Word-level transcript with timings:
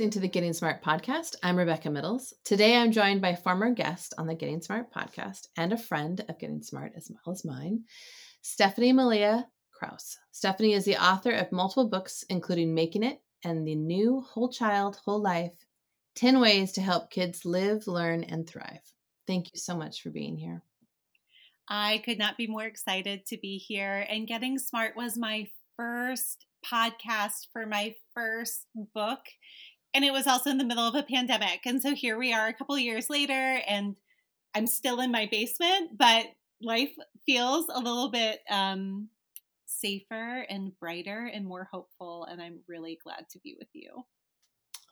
listening 0.00 0.12
to 0.12 0.20
the 0.20 0.28
Getting 0.28 0.54
Smart 0.54 0.82
podcast. 0.82 1.36
I'm 1.42 1.58
Rebecca 1.58 1.90
Midles. 1.90 2.32
Today 2.42 2.74
I'm 2.74 2.90
joined 2.90 3.20
by 3.20 3.34
former 3.34 3.70
guest 3.74 4.14
on 4.16 4.26
the 4.26 4.34
Getting 4.34 4.62
Smart 4.62 4.90
podcast 4.90 5.48
and 5.58 5.74
a 5.74 5.76
friend 5.76 6.24
of 6.26 6.38
Getting 6.38 6.62
Smart 6.62 6.92
as 6.96 7.10
well 7.10 7.34
as 7.34 7.44
mine, 7.44 7.84
Stephanie 8.40 8.94
Malia 8.94 9.46
Krauss. 9.74 10.16
Stephanie 10.30 10.72
is 10.72 10.86
the 10.86 10.96
author 10.96 11.32
of 11.32 11.52
multiple 11.52 11.90
books, 11.90 12.24
including 12.30 12.72
Making 12.74 13.02
It 13.02 13.20
and 13.44 13.68
the 13.68 13.74
new 13.74 14.22
Whole 14.22 14.48
Child, 14.48 14.96
Whole 15.04 15.20
Life 15.20 15.52
10 16.14 16.40
Ways 16.40 16.72
to 16.72 16.80
Help 16.80 17.10
Kids 17.10 17.44
Live, 17.44 17.86
Learn, 17.86 18.24
and 18.24 18.48
Thrive. 18.48 18.80
Thank 19.26 19.52
you 19.52 19.60
so 19.60 19.76
much 19.76 20.00
for 20.00 20.08
being 20.08 20.38
here. 20.38 20.62
I 21.68 21.98
could 22.06 22.16
not 22.16 22.38
be 22.38 22.46
more 22.46 22.64
excited 22.64 23.26
to 23.26 23.36
be 23.36 23.58
here. 23.58 24.06
And 24.08 24.26
Getting 24.26 24.58
Smart 24.58 24.96
was 24.96 25.18
my 25.18 25.48
first 25.76 26.46
podcast 26.64 27.48
for 27.52 27.66
my 27.66 27.94
first 28.14 28.66
book. 28.94 29.20
And 29.94 30.04
it 30.04 30.12
was 30.12 30.26
also 30.26 30.50
in 30.50 30.58
the 30.58 30.64
middle 30.64 30.86
of 30.86 30.94
a 30.94 31.02
pandemic. 31.02 31.60
And 31.66 31.82
so 31.82 31.94
here 31.94 32.18
we 32.18 32.32
are 32.32 32.46
a 32.46 32.54
couple 32.54 32.78
years 32.78 33.10
later, 33.10 33.60
and 33.66 33.96
I'm 34.54 34.66
still 34.66 35.00
in 35.00 35.10
my 35.10 35.28
basement, 35.30 35.98
but 35.98 36.26
life 36.62 36.92
feels 37.26 37.66
a 37.68 37.78
little 37.78 38.10
bit 38.10 38.40
um, 38.48 39.08
safer 39.66 40.46
and 40.48 40.78
brighter 40.78 41.30
and 41.32 41.46
more 41.46 41.68
hopeful. 41.70 42.24
And 42.24 42.40
I'm 42.40 42.60
really 42.68 42.98
glad 43.02 43.28
to 43.30 43.38
be 43.40 43.56
with 43.58 43.68
you. 43.72 44.04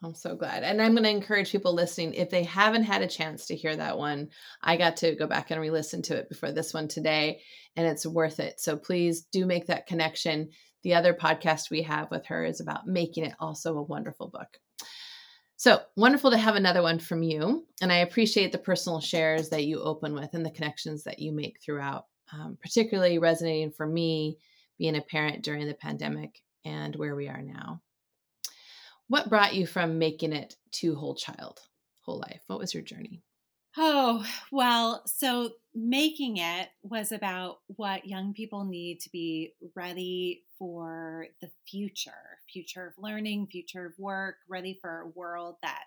I'm 0.01 0.15
so 0.15 0.35
glad. 0.35 0.63
And 0.63 0.81
I'm 0.81 0.93
going 0.93 1.03
to 1.03 1.09
encourage 1.09 1.51
people 1.51 1.73
listening 1.73 2.13
if 2.13 2.29
they 2.29 2.43
haven't 2.43 2.83
had 2.83 3.01
a 3.01 3.07
chance 3.07 3.47
to 3.47 3.55
hear 3.55 3.75
that 3.75 3.97
one, 3.97 4.29
I 4.61 4.77
got 4.77 4.97
to 4.97 5.15
go 5.15 5.27
back 5.27 5.51
and 5.51 5.59
re 5.59 5.71
listen 5.71 6.01
to 6.03 6.15
it 6.15 6.29
before 6.29 6.53
this 6.53 6.73
one 6.73 6.87
today, 6.87 7.41
and 7.75 7.85
it's 7.85 8.05
worth 8.05 8.39
it. 8.39 8.61
So 8.61 8.77
please 8.77 9.23
do 9.23 9.45
make 9.45 9.67
that 9.67 9.87
connection. 9.87 10.51
The 10.83 10.93
other 10.95 11.13
podcast 11.13 11.69
we 11.69 11.83
have 11.83 12.09
with 12.11 12.25
her 12.27 12.45
is 12.45 12.59
about 12.59 12.87
making 12.87 13.25
it 13.25 13.35
also 13.39 13.77
a 13.77 13.83
wonderful 13.83 14.27
book. 14.27 14.59
So 15.57 15.81
wonderful 15.97 16.31
to 16.31 16.37
have 16.37 16.55
another 16.55 16.81
one 16.81 16.99
from 16.99 17.21
you. 17.21 17.65
And 17.81 17.91
I 17.91 17.97
appreciate 17.97 18.53
the 18.53 18.57
personal 18.57 19.01
shares 19.01 19.49
that 19.49 19.65
you 19.65 19.81
open 19.81 20.13
with 20.13 20.33
and 20.33 20.45
the 20.45 20.51
connections 20.51 21.03
that 21.03 21.19
you 21.19 21.33
make 21.33 21.59
throughout, 21.61 22.05
um, 22.31 22.57
particularly 22.61 23.19
resonating 23.19 23.71
for 23.71 23.85
me 23.85 24.37
being 24.77 24.95
a 24.95 25.01
parent 25.01 25.43
during 25.43 25.67
the 25.67 25.73
pandemic 25.73 26.41
and 26.63 26.95
where 26.95 27.13
we 27.13 27.27
are 27.27 27.41
now. 27.41 27.81
What 29.09 29.27
brought 29.27 29.53
you 29.53 29.67
from 29.67 29.99
making 29.99 30.31
it 30.31 30.55
to 30.75 30.95
whole 30.95 31.15
child, 31.15 31.59
whole 32.01 32.19
life? 32.19 32.41
What 32.47 32.59
was 32.59 32.73
your 32.73 32.83
journey? 32.83 33.21
Oh, 33.75 34.25
well, 34.51 35.03
so 35.05 35.51
making 35.75 36.37
it 36.37 36.69
was 36.83 37.11
about 37.11 37.59
what 37.67 38.07
young 38.07 38.33
people 38.33 38.63
need 38.63 39.01
to 39.01 39.09
be 39.09 39.53
ready 39.75 40.43
for 40.59 41.27
the 41.41 41.49
future 41.67 42.11
future 42.51 42.85
of 42.85 43.01
learning, 43.01 43.47
future 43.47 43.85
of 43.85 43.93
work, 43.97 44.35
ready 44.49 44.77
for 44.81 45.01
a 45.01 45.07
world 45.07 45.55
that 45.63 45.83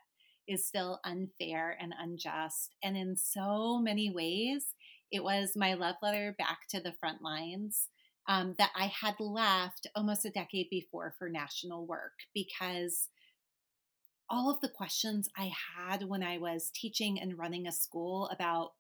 is 0.49 0.67
still 0.67 1.01
unfair 1.05 1.77
and 1.81 1.95
unjust. 1.99 2.75
And 2.83 2.97
in 2.97 3.17
so 3.17 3.79
many 3.79 4.11
ways, 4.11 4.75
it 5.11 5.23
was 5.23 5.53
my 5.57 5.75
love 5.75 5.97
letter 6.03 6.35
back 6.39 6.61
to 6.71 6.81
the 6.81 6.95
front 6.99 7.23
lines 7.23 7.89
um, 8.29 8.55
that 8.59 8.71
I 8.77 8.87
had 8.87 9.15
left 9.19 9.87
almost 9.95 10.25
a 10.25 10.31
decade 10.31 10.71
before 10.71 11.15
for 11.19 11.29
national 11.29 11.87
work 11.87 12.13
because 12.35 13.09
all 14.31 14.51
of 14.51 14.61
the 14.61 14.69
questions 14.69 15.29
I 15.37 15.53
had 15.77 16.09
when 16.09 16.23
I 16.23 16.39
was 16.39 16.71
teaching 16.75 17.21
and 17.21 17.39
running 17.39 17.67
a 17.67 17.73
school 17.73 18.29
about 18.29 18.73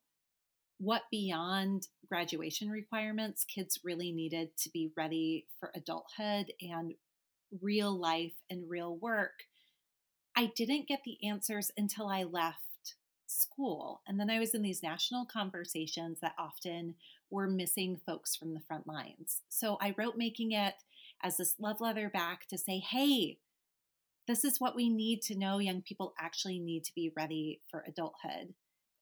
what 0.83 1.03
beyond 1.13 1.87
graduation 2.09 2.69
requirements 2.69 3.45
kids 3.45 3.79
really 3.85 4.11
needed 4.11 4.49
to 4.57 4.69
be 4.71 4.91
ready 4.97 5.47
for 5.61 5.71
adulthood 5.77 6.53
and 6.61 6.95
real 7.61 7.97
life 7.97 8.33
and 8.51 8.69
real 8.69 8.97
work, 8.97 9.45
I 10.35 10.51
didn't 10.57 10.89
get 10.89 11.03
the 11.05 11.19
answers 11.25 11.71
until 11.77 12.09
I 12.09 12.25
left 12.25 12.97
school. 13.29 14.01
And 14.09 14.19
then 14.19 14.29
I 14.29 14.41
was 14.41 14.55
in 14.55 14.63
these 14.63 14.83
national 14.83 15.25
conversations 15.25 16.19
that 16.21 16.35
often 16.37 16.97
were 17.31 17.47
missing 17.47 18.01
folks 18.05 18.35
from 18.35 18.53
the 18.53 18.61
front 18.67 18.89
lines. 18.89 19.43
So 19.49 19.79
I 19.81 19.95
wrote 19.97 20.17
Making 20.17 20.51
It 20.51 20.75
as 21.23 21.37
this 21.37 21.55
love 21.61 21.81
letter 21.81 22.11
back 22.11 22.49
to 22.49 22.59
say, 22.59 22.81
hey, 22.81 23.39
this 24.27 24.45
is 24.45 24.61
what 24.61 24.75
we 24.75 24.89
need 24.89 25.23
to 25.23 25.39
know 25.39 25.59
young 25.59 25.83
people 25.83 26.13
actually 26.19 26.59
need 26.59 26.83
to 26.85 26.95
be 26.95 27.13
ready 27.17 27.61
for 27.71 27.85
adulthood. 27.87 28.55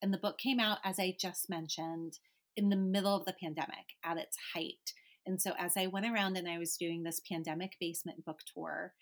And 0.02 0.12
the 0.12 0.18
book 0.18 0.38
came 0.38 0.60
out, 0.60 0.78
as 0.84 0.98
I 0.98 1.16
just 1.18 1.50
mentioned, 1.50 2.18
in 2.56 2.68
the 2.68 2.76
middle 2.76 3.14
of 3.14 3.24
the 3.26 3.36
pandemic 3.42 3.96
at 4.04 4.16
its 4.16 4.36
height. 4.54 4.94
And 5.26 5.40
so, 5.40 5.52
as 5.58 5.76
I 5.76 5.86
went 5.86 6.06
around 6.06 6.36
and 6.36 6.48
I 6.48 6.58
was 6.58 6.76
doing 6.76 7.02
this 7.02 7.20
pandemic 7.30 7.76
basement 7.80 8.24
book 8.24 8.40
tour, 8.54 8.94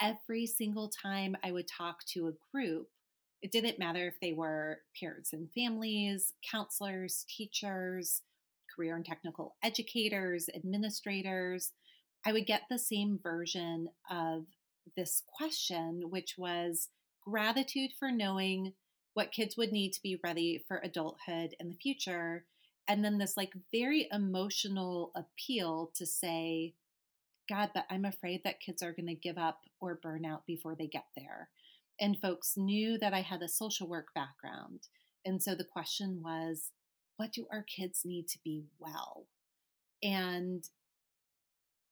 every 0.00 0.46
single 0.46 0.90
time 0.90 1.36
I 1.44 1.52
would 1.52 1.68
talk 1.68 2.04
to 2.14 2.28
a 2.28 2.32
group, 2.52 2.88
it 3.42 3.52
didn't 3.52 3.78
matter 3.78 4.06
if 4.08 4.14
they 4.20 4.32
were 4.32 4.80
parents 5.00 5.32
and 5.32 5.48
families, 5.52 6.32
counselors, 6.50 7.24
teachers, 7.28 8.22
career 8.74 8.96
and 8.96 9.04
technical 9.04 9.56
educators, 9.62 10.48
administrators, 10.54 11.72
I 12.26 12.32
would 12.32 12.46
get 12.46 12.62
the 12.70 12.78
same 12.78 13.18
version 13.22 13.88
of 14.10 14.46
this 14.96 15.22
question, 15.36 16.04
which 16.08 16.34
was 16.38 16.88
gratitude 17.24 17.90
for 17.98 18.10
knowing 18.10 18.72
what 19.14 19.32
kids 19.32 19.56
would 19.56 19.72
need 19.72 19.92
to 19.92 20.02
be 20.02 20.20
ready 20.22 20.62
for 20.66 20.80
adulthood 20.82 21.54
in 21.58 21.68
the 21.68 21.76
future. 21.76 22.44
And 22.86 23.04
then 23.04 23.18
this 23.18 23.36
like 23.36 23.52
very 23.72 24.08
emotional 24.12 25.12
appeal 25.16 25.90
to 25.94 26.04
say, 26.04 26.74
God, 27.48 27.70
but 27.74 27.86
I'm 27.90 28.04
afraid 28.04 28.42
that 28.44 28.60
kids 28.60 28.82
are 28.82 28.92
going 28.92 29.06
to 29.06 29.14
give 29.14 29.38
up 29.38 29.60
or 29.80 30.00
burn 30.02 30.24
out 30.24 30.46
before 30.46 30.74
they 30.74 30.86
get 30.86 31.06
there. 31.16 31.48
And 32.00 32.20
folks 32.20 32.56
knew 32.56 32.98
that 32.98 33.14
I 33.14 33.20
had 33.20 33.42
a 33.42 33.48
social 33.48 33.88
work 33.88 34.08
background. 34.14 34.88
And 35.24 35.42
so 35.42 35.54
the 35.54 35.64
question 35.64 36.20
was, 36.22 36.72
what 37.16 37.32
do 37.32 37.46
our 37.52 37.62
kids 37.62 38.02
need 38.04 38.26
to 38.28 38.38
be 38.44 38.64
well? 38.78 39.26
And 40.02 40.68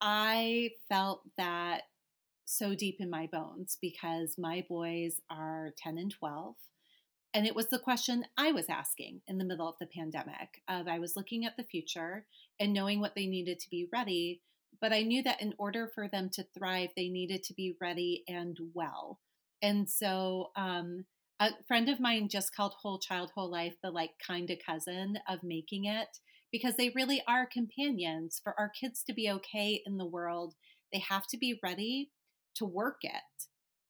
I 0.01 0.71
felt 0.89 1.21
that 1.37 1.83
so 2.45 2.75
deep 2.75 2.97
in 2.99 3.09
my 3.09 3.27
bones 3.31 3.77
because 3.81 4.35
my 4.37 4.65
boys 4.67 5.21
are 5.29 5.73
10 5.77 5.97
and 5.97 6.11
12 6.11 6.55
and 7.33 7.47
it 7.47 7.55
was 7.55 7.67
the 7.67 7.79
question 7.79 8.25
I 8.37 8.51
was 8.51 8.69
asking 8.69 9.21
in 9.27 9.37
the 9.37 9.45
middle 9.45 9.67
of 9.67 9.75
the 9.79 9.87
pandemic 9.87 10.61
of 10.67 10.87
I 10.87 10.99
was 10.99 11.15
looking 11.15 11.45
at 11.45 11.57
the 11.57 11.63
future 11.63 12.25
and 12.59 12.73
knowing 12.73 12.99
what 12.99 13.15
they 13.15 13.25
needed 13.25 13.59
to 13.59 13.69
be 13.69 13.87
ready 13.91 14.41
but 14.81 14.91
I 14.91 15.03
knew 15.03 15.23
that 15.23 15.41
in 15.41 15.53
order 15.57 15.89
for 15.93 16.07
them 16.07 16.29
to 16.33 16.45
thrive 16.57 16.89
they 16.95 17.09
needed 17.09 17.43
to 17.43 17.53
be 17.53 17.75
ready 17.81 18.23
and 18.27 18.57
well 18.73 19.19
and 19.61 19.89
so 19.89 20.51
um, 20.55 21.05
a 21.39 21.51
friend 21.67 21.89
of 21.89 21.99
mine 21.99 22.29
just 22.29 22.55
called 22.55 22.73
whole 22.81 22.99
child 22.99 23.31
whole 23.35 23.51
life 23.51 23.75
the 23.83 23.91
like 23.91 24.11
kind 24.25 24.49
of 24.49 24.57
cousin 24.65 25.17
of 25.27 25.43
making 25.43 25.85
it 25.85 26.19
because 26.51 26.75
they 26.75 26.91
really 26.95 27.23
are 27.27 27.47
companions 27.51 28.39
for 28.43 28.53
our 28.59 28.69
kids 28.69 29.03
to 29.03 29.13
be 29.13 29.29
okay 29.29 29.81
in 29.85 29.97
the 29.97 30.05
world 30.05 30.55
they 30.91 30.99
have 30.99 31.25
to 31.27 31.37
be 31.37 31.59
ready 31.63 32.11
to 32.55 32.65
work 32.65 32.99
it 33.01 33.47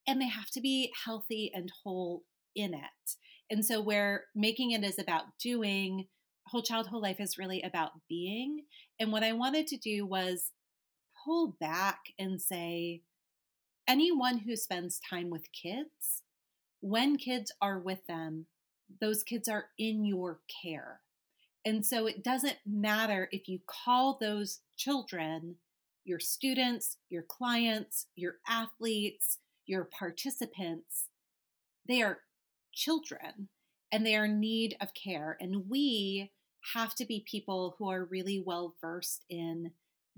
and 0.07 0.21
they 0.21 0.27
have 0.27 0.49
to 0.51 0.61
be 0.61 0.91
healthy 1.05 1.51
and 1.53 1.71
whole 1.83 2.23
in 2.55 2.73
it. 2.73 3.15
And 3.53 3.63
so, 3.63 3.79
where 3.79 4.23
making 4.33 4.71
it 4.71 4.83
is 4.83 4.97
about 4.97 5.25
doing, 5.39 6.07
whole 6.47 6.63
child, 6.63 6.87
whole 6.87 7.03
life 7.03 7.19
is 7.19 7.37
really 7.37 7.61
about 7.61 7.91
being. 8.09 8.63
And 8.99 9.11
what 9.11 9.21
I 9.21 9.33
wanted 9.33 9.67
to 9.67 9.77
do 9.77 10.07
was 10.07 10.49
pull 11.23 11.55
back 11.59 11.99
and 12.17 12.41
say, 12.41 13.03
anyone 13.87 14.39
who 14.39 14.55
spends 14.55 14.99
time 15.07 15.29
with 15.29 15.51
kids, 15.51 16.23
when 16.81 17.15
kids 17.15 17.51
are 17.61 17.77
with 17.77 18.07
them, 18.07 18.47
those 18.99 19.21
kids 19.21 19.47
are 19.47 19.65
in 19.77 20.03
your 20.03 20.39
care. 20.63 21.01
And 21.63 21.85
so 21.85 22.07
it 22.07 22.23
doesn't 22.23 22.57
matter 22.65 23.29
if 23.31 23.47
you 23.47 23.59
call 23.67 24.17
those 24.19 24.61
children 24.77 25.57
your 26.03 26.19
students, 26.19 26.97
your 27.07 27.21
clients, 27.21 28.07
your 28.15 28.37
athletes, 28.49 29.37
your 29.67 29.83
participants, 29.83 31.09
they 31.87 32.01
are 32.01 32.17
children 32.73 33.49
and 33.91 34.05
they 34.05 34.15
are 34.15 34.25
in 34.25 34.39
need 34.39 34.75
of 34.81 34.93
care. 34.93 35.37
And 35.39 35.69
we 35.69 36.31
have 36.73 36.95
to 36.95 37.05
be 37.05 37.25
people 37.29 37.75
who 37.77 37.89
are 37.89 38.05
really 38.05 38.41
well 38.43 38.75
versed 38.81 39.25
in 39.29 39.71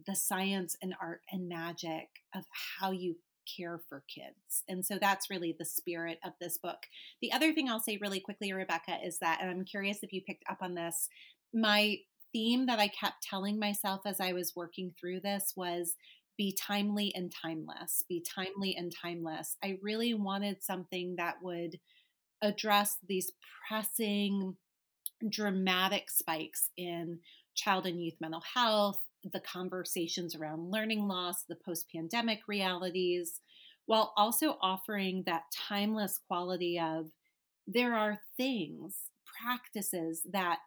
the 0.06 0.16
science 0.16 0.76
and 0.82 0.94
art 1.02 1.22
and 1.32 1.48
magic 1.50 2.08
of 2.36 2.44
how 2.80 2.92
you 2.92 3.16
care 3.58 3.80
for 3.90 4.04
kids. 4.14 4.64
And 4.68 4.86
so 4.86 4.98
that's 5.00 5.30
really 5.30 5.56
the 5.58 5.66
spirit 5.66 6.20
of 6.26 6.34
this 6.40 6.58
book. 6.58 6.80
The 7.22 7.32
other 7.32 7.54
thing 7.54 7.70
I'll 7.70 7.80
say 7.80 7.98
really 8.02 8.20
quickly, 8.20 8.52
Rebecca, 8.52 8.98
is 9.04 9.20
that, 9.20 9.40
and 9.42 9.50
I'm 9.50 9.66
curious 9.66 10.00
if 10.02 10.12
you 10.12 10.22
picked 10.22 10.44
up 10.50 10.58
on 10.62 10.76
this, 10.76 11.10
my 11.54 11.98
theme 12.34 12.66
that 12.66 12.80
I 12.80 12.88
kept 12.88 13.24
telling 13.24 13.60
myself 13.60 14.02
as 14.06 14.20
I 14.20 14.34
was 14.34 14.54
working 14.56 14.94
through 15.00 15.22
this 15.22 15.54
was 15.56 15.96
be 16.38 16.58
timely 16.60 17.14
and 17.16 17.32
timeless, 17.32 18.04
be 18.10 18.24
timely 18.36 18.76
and 18.76 18.94
timeless. 18.94 19.56
I 19.64 19.78
really 19.82 20.14
wanted 20.14 20.64
something 20.64 21.16
that 21.18 21.36
would 21.42 21.80
address 22.46 22.98
these 23.08 23.32
pressing, 23.68 24.56
dramatic 25.30 26.10
spikes 26.10 26.70
in 26.78 27.20
child 27.56 27.86
and 27.86 28.02
youth 28.04 28.16
mental 28.20 28.44
health, 28.54 29.00
the 29.34 29.40
conversations 29.40 30.36
around 30.36 30.72
learning 30.72 31.08
loss, 31.08 31.44
the 31.48 31.56
post 31.56 31.86
pandemic 31.94 32.42
realities, 32.48 33.42
while 33.86 34.14
also 34.18 34.58
offering 34.62 35.24
that 35.26 35.44
timeless 35.68 36.20
quality 36.28 36.80
of 36.80 37.12
there 37.68 37.96
are 37.96 38.20
things, 38.38 39.10
practices 39.42 40.22
that 40.32 40.60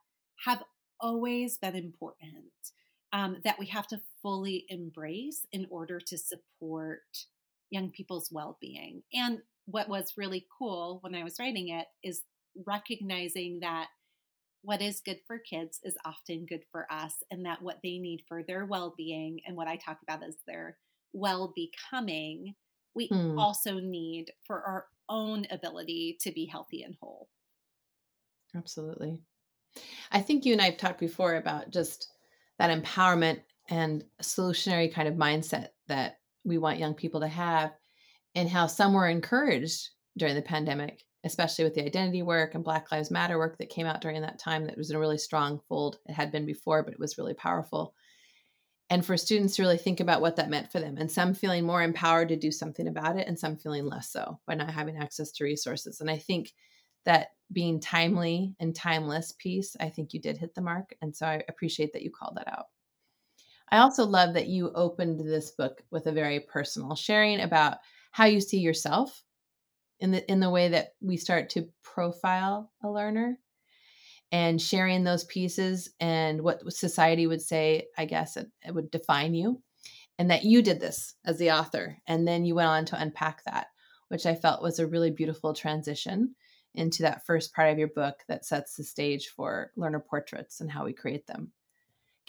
have 0.44 0.62
always 1.00 1.58
been 1.58 1.76
important 1.76 2.52
um, 3.12 3.36
that 3.44 3.58
we 3.58 3.66
have 3.66 3.86
to 3.88 4.00
fully 4.22 4.64
embrace 4.68 5.46
in 5.52 5.66
order 5.70 6.00
to 6.00 6.18
support 6.18 7.00
young 7.70 7.90
people's 7.90 8.30
well 8.32 8.58
being. 8.60 9.02
And 9.12 9.40
what 9.70 9.88
was 9.88 10.14
really 10.16 10.46
cool 10.58 10.98
when 11.02 11.14
I 11.14 11.24
was 11.24 11.38
writing 11.38 11.68
it 11.68 11.86
is 12.02 12.22
recognizing 12.66 13.60
that 13.60 13.88
what 14.62 14.80
is 14.80 15.02
good 15.04 15.18
for 15.26 15.38
kids 15.38 15.78
is 15.84 15.96
often 16.04 16.46
good 16.46 16.62
for 16.72 16.86
us, 16.90 17.14
and 17.30 17.44
that 17.46 17.62
what 17.62 17.78
they 17.82 17.98
need 17.98 18.22
for 18.26 18.42
their 18.42 18.64
well 18.64 18.94
being 18.96 19.40
and 19.46 19.56
what 19.56 19.68
I 19.68 19.76
talk 19.76 19.98
about 20.02 20.26
as 20.26 20.36
their 20.46 20.78
well 21.12 21.52
becoming, 21.54 22.54
we 22.94 23.08
mm. 23.08 23.38
also 23.38 23.78
need 23.78 24.32
for 24.46 24.62
our 24.62 24.86
own 25.08 25.46
ability 25.50 26.18
to 26.22 26.32
be 26.32 26.46
healthy 26.46 26.82
and 26.82 26.96
whole. 27.00 27.28
Absolutely. 28.56 29.20
I 30.10 30.20
think 30.20 30.44
you 30.44 30.54
and 30.54 30.62
I 30.62 30.66
have 30.66 30.78
talked 30.78 30.98
before 30.98 31.36
about 31.36 31.70
just 31.70 32.08
that 32.58 32.76
empowerment 32.82 33.40
and 33.70 34.04
solutionary 34.22 34.92
kind 34.92 35.06
of 35.06 35.14
mindset 35.14 35.68
that 35.86 36.18
we 36.44 36.58
want 36.58 36.78
young 36.78 36.94
people 36.94 37.20
to 37.20 37.28
have 37.28 37.72
and 38.38 38.48
how 38.48 38.66
some 38.66 38.92
were 38.92 39.08
encouraged 39.08 39.88
during 40.16 40.34
the 40.34 40.42
pandemic 40.42 41.04
especially 41.24 41.64
with 41.64 41.74
the 41.74 41.84
identity 41.84 42.22
work 42.22 42.54
and 42.54 42.64
black 42.64 42.90
lives 42.92 43.10
matter 43.10 43.38
work 43.38 43.58
that 43.58 43.70
came 43.70 43.86
out 43.86 44.00
during 44.00 44.22
that 44.22 44.38
time 44.38 44.64
that 44.66 44.76
was 44.76 44.90
in 44.90 44.96
a 44.96 45.00
really 45.00 45.18
strong 45.18 45.60
fold. 45.68 45.98
It 46.06 46.12
had 46.12 46.30
been 46.30 46.46
before 46.46 46.82
but 46.82 46.92
it 46.92 47.00
was 47.00 47.18
really 47.18 47.34
powerful. 47.34 47.94
And 48.90 49.04
for 49.04 49.16
students 49.16 49.56
to 49.56 49.62
really 49.62 49.76
think 49.76 50.00
about 50.00 50.22
what 50.22 50.36
that 50.36 50.48
meant 50.48 50.72
for 50.72 50.80
them 50.80 50.96
and 50.96 51.10
some 51.10 51.34
feeling 51.34 51.66
more 51.66 51.82
empowered 51.82 52.28
to 52.28 52.36
do 52.36 52.50
something 52.50 52.88
about 52.88 53.16
it 53.16 53.26
and 53.26 53.38
some 53.38 53.56
feeling 53.56 53.84
less 53.84 54.10
so 54.10 54.38
by 54.46 54.54
not 54.54 54.70
having 54.70 54.96
access 54.96 55.32
to 55.32 55.44
resources. 55.44 56.00
And 56.00 56.10
i 56.10 56.16
think 56.16 56.52
that 57.04 57.28
being 57.52 57.80
timely 57.80 58.54
and 58.60 58.74
timeless 58.74 59.32
piece 59.38 59.76
i 59.80 59.88
think 59.88 60.12
you 60.12 60.20
did 60.20 60.36
hit 60.36 60.54
the 60.54 60.60
mark 60.60 60.94
and 61.00 61.14
so 61.14 61.26
i 61.26 61.42
appreciate 61.48 61.92
that 61.92 62.02
you 62.02 62.10
called 62.10 62.36
that 62.36 62.48
out. 62.48 62.66
I 63.70 63.78
also 63.78 64.04
love 64.04 64.34
that 64.34 64.48
you 64.48 64.70
opened 64.74 65.20
this 65.20 65.50
book 65.50 65.82
with 65.90 66.06
a 66.06 66.12
very 66.12 66.40
personal 66.40 66.94
sharing 66.94 67.40
about 67.40 67.78
how 68.18 68.24
you 68.24 68.40
see 68.40 68.58
yourself 68.58 69.22
in 70.00 70.10
the 70.10 70.28
in 70.28 70.40
the 70.40 70.50
way 70.50 70.70
that 70.70 70.88
we 71.00 71.16
start 71.16 71.50
to 71.50 71.68
profile 71.84 72.72
a 72.82 72.90
learner 72.90 73.38
and 74.32 74.60
sharing 74.60 75.04
those 75.04 75.22
pieces 75.22 75.90
and 76.00 76.42
what 76.42 76.72
society 76.72 77.28
would 77.28 77.40
say, 77.40 77.86
I 77.96 78.06
guess 78.06 78.36
it, 78.36 78.48
it 78.66 78.74
would 78.74 78.90
define 78.90 79.34
you 79.34 79.62
and 80.18 80.32
that 80.32 80.42
you 80.42 80.62
did 80.62 80.80
this 80.80 81.14
as 81.24 81.38
the 81.38 81.52
author 81.52 81.96
and 82.08 82.26
then 82.26 82.44
you 82.44 82.56
went 82.56 82.66
on 82.66 82.84
to 82.86 83.00
unpack 83.00 83.44
that, 83.44 83.68
which 84.08 84.26
I 84.26 84.34
felt 84.34 84.64
was 84.64 84.80
a 84.80 84.86
really 84.88 85.12
beautiful 85.12 85.54
transition 85.54 86.34
into 86.74 87.04
that 87.04 87.24
first 87.24 87.54
part 87.54 87.70
of 87.70 87.78
your 87.78 87.86
book 87.86 88.16
that 88.26 88.44
sets 88.44 88.74
the 88.74 88.82
stage 88.82 89.28
for 89.28 89.70
learner 89.76 90.00
portraits 90.00 90.60
and 90.60 90.72
how 90.72 90.84
we 90.84 90.92
create 90.92 91.28
them. 91.28 91.52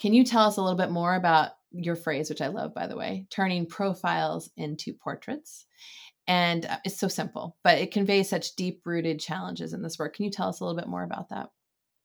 Can 0.00 0.14
you 0.14 0.24
tell 0.24 0.46
us 0.46 0.56
a 0.56 0.62
little 0.62 0.78
bit 0.78 0.90
more 0.90 1.14
about 1.14 1.50
your 1.72 1.94
phrase, 1.94 2.30
which 2.30 2.40
I 2.40 2.48
love, 2.48 2.74
by 2.74 2.86
the 2.86 2.96
way, 2.96 3.26
turning 3.30 3.66
profiles 3.66 4.50
into 4.56 4.94
portraits? 4.94 5.66
And 6.26 6.64
uh, 6.64 6.78
it's 6.84 6.98
so 6.98 7.08
simple, 7.08 7.56
but 7.62 7.78
it 7.78 7.92
conveys 7.92 8.30
such 8.30 8.56
deep 8.56 8.80
rooted 8.86 9.20
challenges 9.20 9.74
in 9.74 9.82
this 9.82 9.98
work. 9.98 10.16
Can 10.16 10.24
you 10.24 10.30
tell 10.30 10.48
us 10.48 10.60
a 10.60 10.64
little 10.64 10.78
bit 10.78 10.88
more 10.88 11.02
about 11.02 11.28
that? 11.28 11.50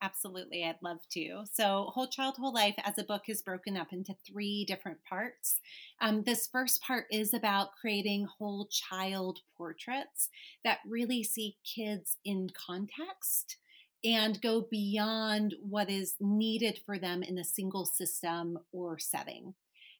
Absolutely, 0.01 0.65
I'd 0.65 0.75
love 0.83 0.99
to. 1.13 1.45
So, 1.53 1.89
Whole 1.93 2.07
Child, 2.07 2.35
Whole 2.37 2.53
Life 2.53 2.75
as 2.83 2.97
a 2.97 3.03
book 3.03 3.23
is 3.27 3.41
broken 3.41 3.77
up 3.77 3.93
into 3.93 4.13
three 4.27 4.65
different 4.65 4.97
parts. 5.07 5.61
Um, 6.01 6.23
this 6.23 6.47
first 6.51 6.81
part 6.81 7.05
is 7.11 7.33
about 7.33 7.75
creating 7.79 8.27
whole 8.37 8.67
child 8.69 9.39
portraits 9.57 10.29
that 10.65 10.79
really 10.85 11.23
see 11.23 11.55
kids 11.63 12.17
in 12.25 12.49
context 12.49 13.57
and 14.05 14.39
go 14.41 14.67
beyond 14.69 15.55
what 15.59 15.89
is 15.89 16.15
needed 16.19 16.79
for 16.85 16.99
them 16.99 17.23
in 17.23 17.39
a 17.39 17.43
single 17.43 17.85
system 17.85 18.59
or 18.71 18.99
setting. 18.99 19.55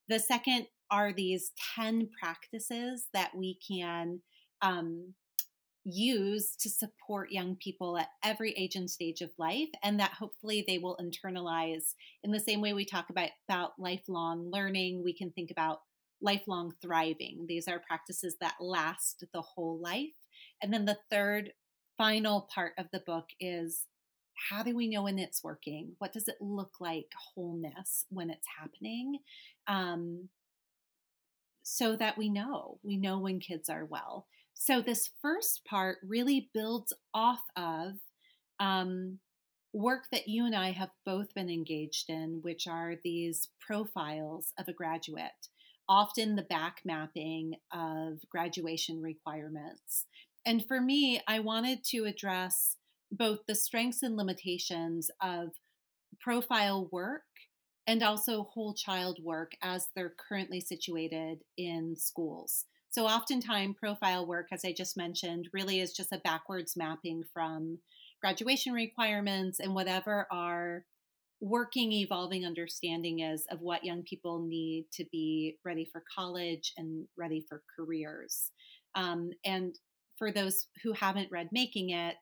The 0.08 0.20
second 0.20 0.68
are 0.92 1.12
these 1.12 1.52
10 1.76 2.10
practices 2.22 3.08
that 3.14 3.32
we 3.36 3.58
can 3.68 4.22
um, 4.62 5.16
use 5.84 6.56
to 6.60 6.70
support 6.70 7.32
young 7.32 7.56
people 7.56 7.98
at 7.98 8.10
every 8.24 8.52
age 8.54 8.76
and 8.76 8.90
stage 8.90 9.22
of 9.22 9.32
life, 9.40 9.70
and 9.84 10.00
that 10.00 10.14
hopefully 10.14 10.64
they 10.68 10.78
will 10.78 10.98
internalize 10.98 11.94
in 12.24 12.32
the 12.32 12.40
same 12.40 12.62
way 12.62 12.74
we 12.74 12.86
talk 12.86 13.10
about, 13.10 13.30
about 13.50 13.72
lifelong 13.80 14.52
learning. 14.52 15.04
We 15.04 15.14
can 15.14 15.32
think 15.32 15.50
about 15.50 15.80
lifelong 16.22 16.74
thriving. 16.82 17.46
These 17.48 17.68
are 17.68 17.82
practices 17.88 18.38
that 18.42 18.56
last 18.60 19.24
the 19.34 19.42
whole 19.42 19.80
life. 19.82 20.16
And 20.62 20.72
then 20.72 20.86
the 20.86 20.98
third 21.10 21.52
final 21.98 22.48
part 22.54 22.74
of 22.78 22.88
the 22.92 23.02
book 23.06 23.26
is 23.40 23.86
how 24.50 24.64
do 24.64 24.76
we 24.76 24.88
know 24.88 25.04
when 25.04 25.20
it's 25.20 25.44
working? 25.44 25.94
What 26.00 26.14
does 26.14 26.28
it 26.28 26.38
look 26.40 26.74
like 26.80 27.12
wholeness 27.34 28.06
when 28.10 28.30
it's 28.30 28.48
happening? 28.60 29.20
Um, 29.68 30.30
so 31.64 31.96
that 31.96 32.18
we 32.18 32.30
know, 32.30 32.80
we 32.84 32.96
know 32.96 33.20
when 33.20 33.40
kids 33.40 33.70
are 33.70 33.86
well. 33.86 34.28
So 34.54 34.82
this 34.82 35.10
first 35.22 35.66
part 35.66 35.98
really 36.08 36.50
builds 36.54 36.94
off 37.14 37.42
of 37.58 37.94
um, 38.60 39.20
work 39.74 40.04
that 40.12 40.28
you 40.28 40.46
and 40.46 40.56
I 40.56 40.72
have 40.72 40.92
both 41.06 41.34
been 41.34 41.50
engaged 41.50 42.10
in, 42.10 42.40
which 42.42 42.68
are 42.68 42.96
these 43.04 43.50
profiles 43.60 44.54
of 44.58 44.68
a 44.68 44.74
graduate, 44.74 45.50
often 45.90 46.36
the 46.36 46.44
back 46.44 46.82
mapping 46.86 47.56
of 47.74 48.20
graduation 48.30 49.02
requirements. 49.02 50.06
And 50.46 50.66
for 50.66 50.80
me, 50.80 51.20
I 51.28 51.40
wanted 51.40 51.84
to 51.86 52.06
address 52.06 52.78
both 53.12 53.40
the 53.48 53.56
strengths 53.56 54.04
and 54.04 54.18
limitations 54.18 55.10
of 55.22 55.50
profile 56.20 56.90
work 56.92 57.24
and 57.88 58.02
also 58.02 58.44
whole 58.44 58.74
child 58.74 59.20
work 59.24 59.52
as 59.62 59.88
they're 59.96 60.14
currently 60.28 60.60
situated 60.60 61.40
in 61.58 61.96
schools. 61.96 62.66
So, 62.90 63.06
oftentimes, 63.06 63.76
profile 63.78 64.26
work, 64.26 64.48
as 64.52 64.64
I 64.64 64.72
just 64.72 64.96
mentioned, 64.96 65.50
really 65.54 65.82
is 65.82 65.94
just 65.94 66.14
a 66.14 66.22
backwards 66.24 66.78
mapping 66.78 67.24
from 67.34 67.80
graduation 68.22 68.74
requirements 68.74 69.60
and 69.60 69.76
whatever 69.76 70.28
our 70.32 70.86
working, 71.42 71.92
evolving 71.92 72.46
understanding 72.46 73.20
is 73.20 73.46
of 73.52 73.60
what 73.62 73.84
young 73.84 74.04
people 74.04 74.40
need 74.48 74.86
to 74.94 75.06
be 75.12 75.58
ready 75.66 75.86
for 75.92 76.04
college 76.18 76.72
and 76.78 77.06
ready 77.18 77.46
for 77.48 77.62
careers. 77.78 78.52
Um, 78.96 79.32
and 79.44 79.78
for 80.18 80.32
those 80.32 80.68
who 80.82 80.94
haven't 80.94 81.32
read 81.32 81.50
Making 81.52 81.90
It, 81.90 82.16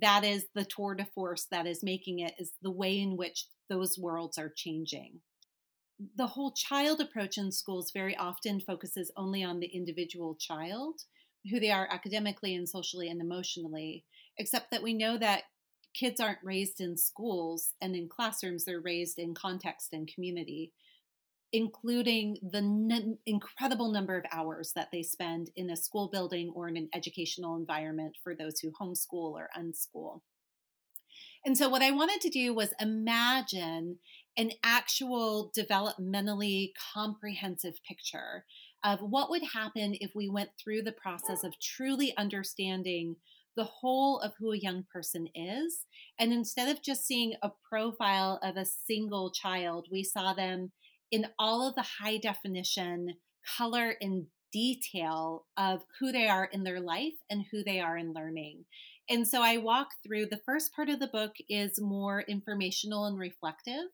that 0.00 0.24
is 0.24 0.46
the 0.54 0.64
tour 0.64 0.94
de 0.94 1.04
force 1.04 1.46
that 1.50 1.66
is 1.66 1.82
making 1.82 2.20
it 2.20 2.34
is 2.38 2.52
the 2.62 2.70
way 2.70 2.98
in 2.98 3.16
which 3.16 3.46
those 3.68 3.98
worlds 3.98 4.38
are 4.38 4.52
changing. 4.54 5.20
The 6.16 6.28
whole 6.28 6.52
child 6.52 7.00
approach 7.00 7.36
in 7.36 7.52
schools 7.52 7.90
very 7.92 8.16
often 8.16 8.60
focuses 8.60 9.12
only 9.16 9.42
on 9.44 9.60
the 9.60 9.66
individual 9.66 10.36
child 10.36 11.00
who 11.50 11.60
they 11.60 11.70
are 11.70 11.88
academically 11.90 12.54
and 12.54 12.68
socially 12.68 13.08
and 13.08 13.20
emotionally 13.20 14.04
except 14.38 14.70
that 14.70 14.82
we 14.82 14.94
know 14.94 15.18
that 15.18 15.44
kids 15.94 16.20
aren't 16.20 16.38
raised 16.42 16.80
in 16.80 16.96
schools 16.96 17.74
and 17.80 17.94
in 17.96 18.08
classrooms 18.08 18.64
they're 18.64 18.80
raised 18.80 19.18
in 19.18 19.34
context 19.34 19.88
and 19.92 20.12
community 20.12 20.72
including 21.52 22.38
the 22.42 22.58
n- 22.58 23.18
incredible 23.26 23.90
number 23.90 24.16
of 24.16 24.24
hours 24.32 24.72
that 24.74 24.88
they 24.92 25.02
spend 25.02 25.50
in 25.56 25.70
a 25.70 25.76
school 25.76 26.08
building 26.08 26.52
or 26.54 26.68
in 26.68 26.76
an 26.76 26.88
educational 26.94 27.56
environment 27.56 28.16
for 28.22 28.34
those 28.34 28.60
who 28.60 28.70
homeschool 28.70 29.32
or 29.32 29.48
unschool. 29.58 30.20
And 31.44 31.56
so, 31.56 31.68
what 31.68 31.82
I 31.82 31.90
wanted 31.90 32.20
to 32.22 32.28
do 32.28 32.52
was 32.54 32.74
imagine 32.78 33.98
an 34.36 34.52
actual 34.62 35.50
developmentally 35.56 36.72
comprehensive 36.94 37.82
picture 37.86 38.44
of 38.84 39.00
what 39.00 39.30
would 39.30 39.42
happen 39.54 39.96
if 40.00 40.12
we 40.14 40.28
went 40.28 40.50
through 40.62 40.82
the 40.82 40.92
process 40.92 41.44
of 41.44 41.58
truly 41.58 42.16
understanding 42.16 43.16
the 43.56 43.64
whole 43.64 44.20
of 44.20 44.32
who 44.38 44.52
a 44.52 44.58
young 44.58 44.84
person 44.92 45.26
is. 45.34 45.86
And 46.18 46.32
instead 46.32 46.68
of 46.68 46.82
just 46.82 47.06
seeing 47.06 47.34
a 47.42 47.50
profile 47.68 48.38
of 48.42 48.56
a 48.56 48.64
single 48.64 49.30
child, 49.32 49.88
we 49.90 50.04
saw 50.04 50.32
them 50.32 50.72
in 51.10 51.26
all 51.38 51.66
of 51.66 51.74
the 51.74 51.86
high 52.00 52.18
definition 52.18 53.14
color 53.56 53.96
and 54.00 54.26
detail 54.52 55.46
of 55.56 55.82
who 55.98 56.12
they 56.12 56.28
are 56.28 56.48
in 56.52 56.64
their 56.64 56.80
life 56.80 57.14
and 57.30 57.44
who 57.50 57.62
they 57.62 57.80
are 57.80 57.96
in 57.96 58.12
learning. 58.12 58.64
And 59.08 59.26
so 59.26 59.42
I 59.42 59.56
walk 59.56 59.88
through 60.04 60.26
the 60.26 60.40
first 60.46 60.74
part 60.74 60.88
of 60.88 61.00
the 61.00 61.08
book 61.08 61.32
is 61.48 61.80
more 61.80 62.22
informational 62.22 63.06
and 63.06 63.18
reflective. 63.18 63.86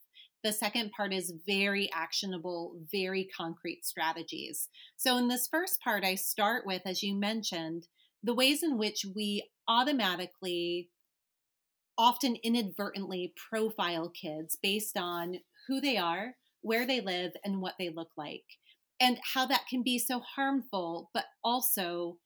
The 0.44 0.52
second 0.52 0.92
part 0.92 1.12
is 1.12 1.32
very 1.46 1.90
actionable, 1.92 2.76
very 2.92 3.28
concrete 3.36 3.84
strategies. 3.84 4.68
So, 4.96 5.16
in 5.16 5.26
this 5.26 5.48
first 5.48 5.80
part, 5.80 6.04
I 6.04 6.14
start 6.14 6.64
with, 6.66 6.82
as 6.84 7.02
you 7.02 7.14
mentioned, 7.14 7.88
the 8.22 8.34
ways 8.34 8.62
in 8.62 8.78
which 8.78 9.04
we 9.14 9.48
automatically, 9.66 10.90
often 11.98 12.36
inadvertently, 12.44 13.32
profile 13.50 14.10
kids 14.10 14.56
based 14.62 14.96
on 14.96 15.38
who 15.66 15.80
they 15.80 15.96
are, 15.96 16.34
where 16.66 16.86
they 16.86 17.00
live, 17.00 17.32
and 17.44 17.60
what 17.60 17.74
they 17.78 17.90
look 17.90 18.10
like. 18.16 18.44
and 19.00 19.18
how 19.34 19.44
that 19.46 19.66
can 19.68 19.82
be 19.82 19.98
so 19.98 20.20
harmful, 20.20 21.10
but 21.12 21.24
also 21.44 22.16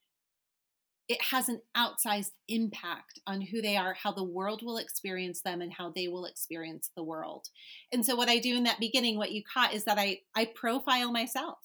it 1.09 1.21
has 1.33 1.49
an 1.49 1.61
outsized 1.77 2.31
impact 2.49 3.19
on 3.27 3.41
who 3.41 3.61
they 3.61 3.77
are, 3.77 3.95
how 3.95 4.13
the 4.13 4.23
world 4.23 4.63
will 4.63 4.77
experience 4.79 5.41
them, 5.43 5.61
and 5.61 5.73
how 5.73 5.91
they 5.91 6.07
will 6.07 6.25
experience 6.27 6.91
the 6.97 7.03
world. 7.03 7.49
And 7.93 8.07
so, 8.07 8.15
what 8.15 8.29
I 8.29 8.39
do 8.39 8.57
in 8.57 8.63
that 8.65 8.79
beginning, 8.79 9.17
what 9.17 9.33
you 9.33 9.43
caught, 9.53 9.75
is 9.75 9.85
that 9.85 9.99
I 9.99 10.21
I 10.37 10.45
profile 10.55 11.11
myself 11.11 11.59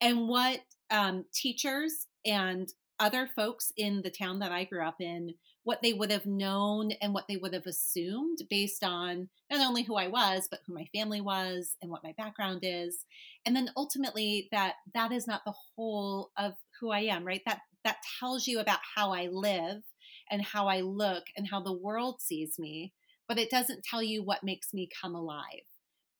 and 0.00 0.28
what 0.28 0.60
um, 0.90 1.26
teachers 1.34 2.06
and 2.24 2.72
other 2.98 3.28
folks 3.34 3.72
in 3.76 4.02
the 4.02 4.10
town 4.10 4.38
that 4.38 4.52
I 4.52 4.64
grew 4.64 4.84
up 4.84 5.00
in, 5.00 5.34
what 5.64 5.82
they 5.82 5.92
would 5.92 6.10
have 6.10 6.26
known 6.26 6.92
and 7.02 7.12
what 7.12 7.26
they 7.28 7.36
would 7.36 7.52
have 7.52 7.66
assumed 7.66 8.38
based 8.48 8.84
on 8.84 9.28
not 9.50 9.66
only 9.66 9.82
who 9.82 9.96
I 9.96 10.06
was, 10.06 10.46
but 10.50 10.60
who 10.66 10.74
my 10.74 10.86
family 10.94 11.20
was 11.20 11.76
and 11.82 11.90
what 11.90 12.04
my 12.04 12.14
background 12.16 12.60
is. 12.62 13.04
And 13.44 13.54
then 13.54 13.70
ultimately 13.76 14.48
that 14.52 14.74
that 14.94 15.12
is 15.12 15.26
not 15.26 15.42
the 15.44 15.54
whole 15.74 16.30
of 16.38 16.52
who 16.80 16.90
I 16.90 17.00
am, 17.00 17.24
right? 17.24 17.42
That 17.46 17.60
that 17.84 17.98
tells 18.18 18.46
you 18.46 18.60
about 18.60 18.78
how 18.96 19.12
I 19.12 19.28
live 19.30 19.82
and 20.30 20.42
how 20.42 20.66
I 20.66 20.80
look 20.80 21.24
and 21.36 21.48
how 21.48 21.60
the 21.60 21.72
world 21.72 22.20
sees 22.20 22.58
me, 22.58 22.92
but 23.28 23.38
it 23.38 23.50
doesn't 23.50 23.84
tell 23.84 24.02
you 24.02 24.24
what 24.24 24.44
makes 24.44 24.74
me 24.74 24.88
come 25.00 25.14
alive. 25.14 25.66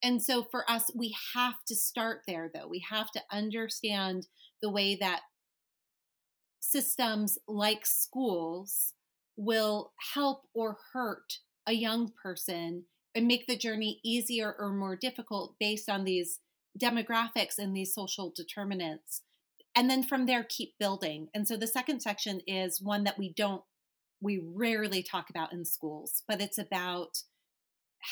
And 0.02 0.22
so 0.22 0.46
for 0.50 0.70
us, 0.70 0.90
we 0.94 1.16
have 1.34 1.54
to 1.66 1.74
start 1.74 2.20
there, 2.26 2.50
though. 2.54 2.68
We 2.68 2.84
have 2.90 3.10
to 3.12 3.22
understand 3.32 4.26
the 4.62 4.70
way 4.70 4.96
that 5.00 5.22
systems 6.70 7.38
like 7.46 7.86
schools 7.86 8.92
will 9.36 9.92
help 10.14 10.42
or 10.54 10.78
hurt 10.92 11.38
a 11.66 11.72
young 11.72 12.12
person 12.22 12.84
and 13.14 13.26
make 13.26 13.46
the 13.46 13.56
journey 13.56 14.00
easier 14.04 14.54
or 14.58 14.72
more 14.72 14.96
difficult 14.96 15.56
based 15.58 15.88
on 15.88 16.04
these 16.04 16.40
demographics 16.78 17.58
and 17.58 17.74
these 17.74 17.94
social 17.94 18.32
determinants. 18.34 19.22
And 19.74 19.90
then 19.90 20.02
from 20.02 20.26
there 20.26 20.44
keep 20.44 20.74
building. 20.78 21.28
And 21.34 21.46
so 21.46 21.56
the 21.56 21.66
second 21.66 22.00
section 22.00 22.40
is 22.46 22.80
one 22.80 23.04
that 23.04 23.18
we 23.18 23.32
don't 23.32 23.62
we 24.20 24.42
rarely 24.42 25.02
talk 25.02 25.30
about 25.30 25.52
in 25.52 25.64
schools 25.64 26.22
but 26.26 26.40
it's 26.40 26.58
about 26.58 27.22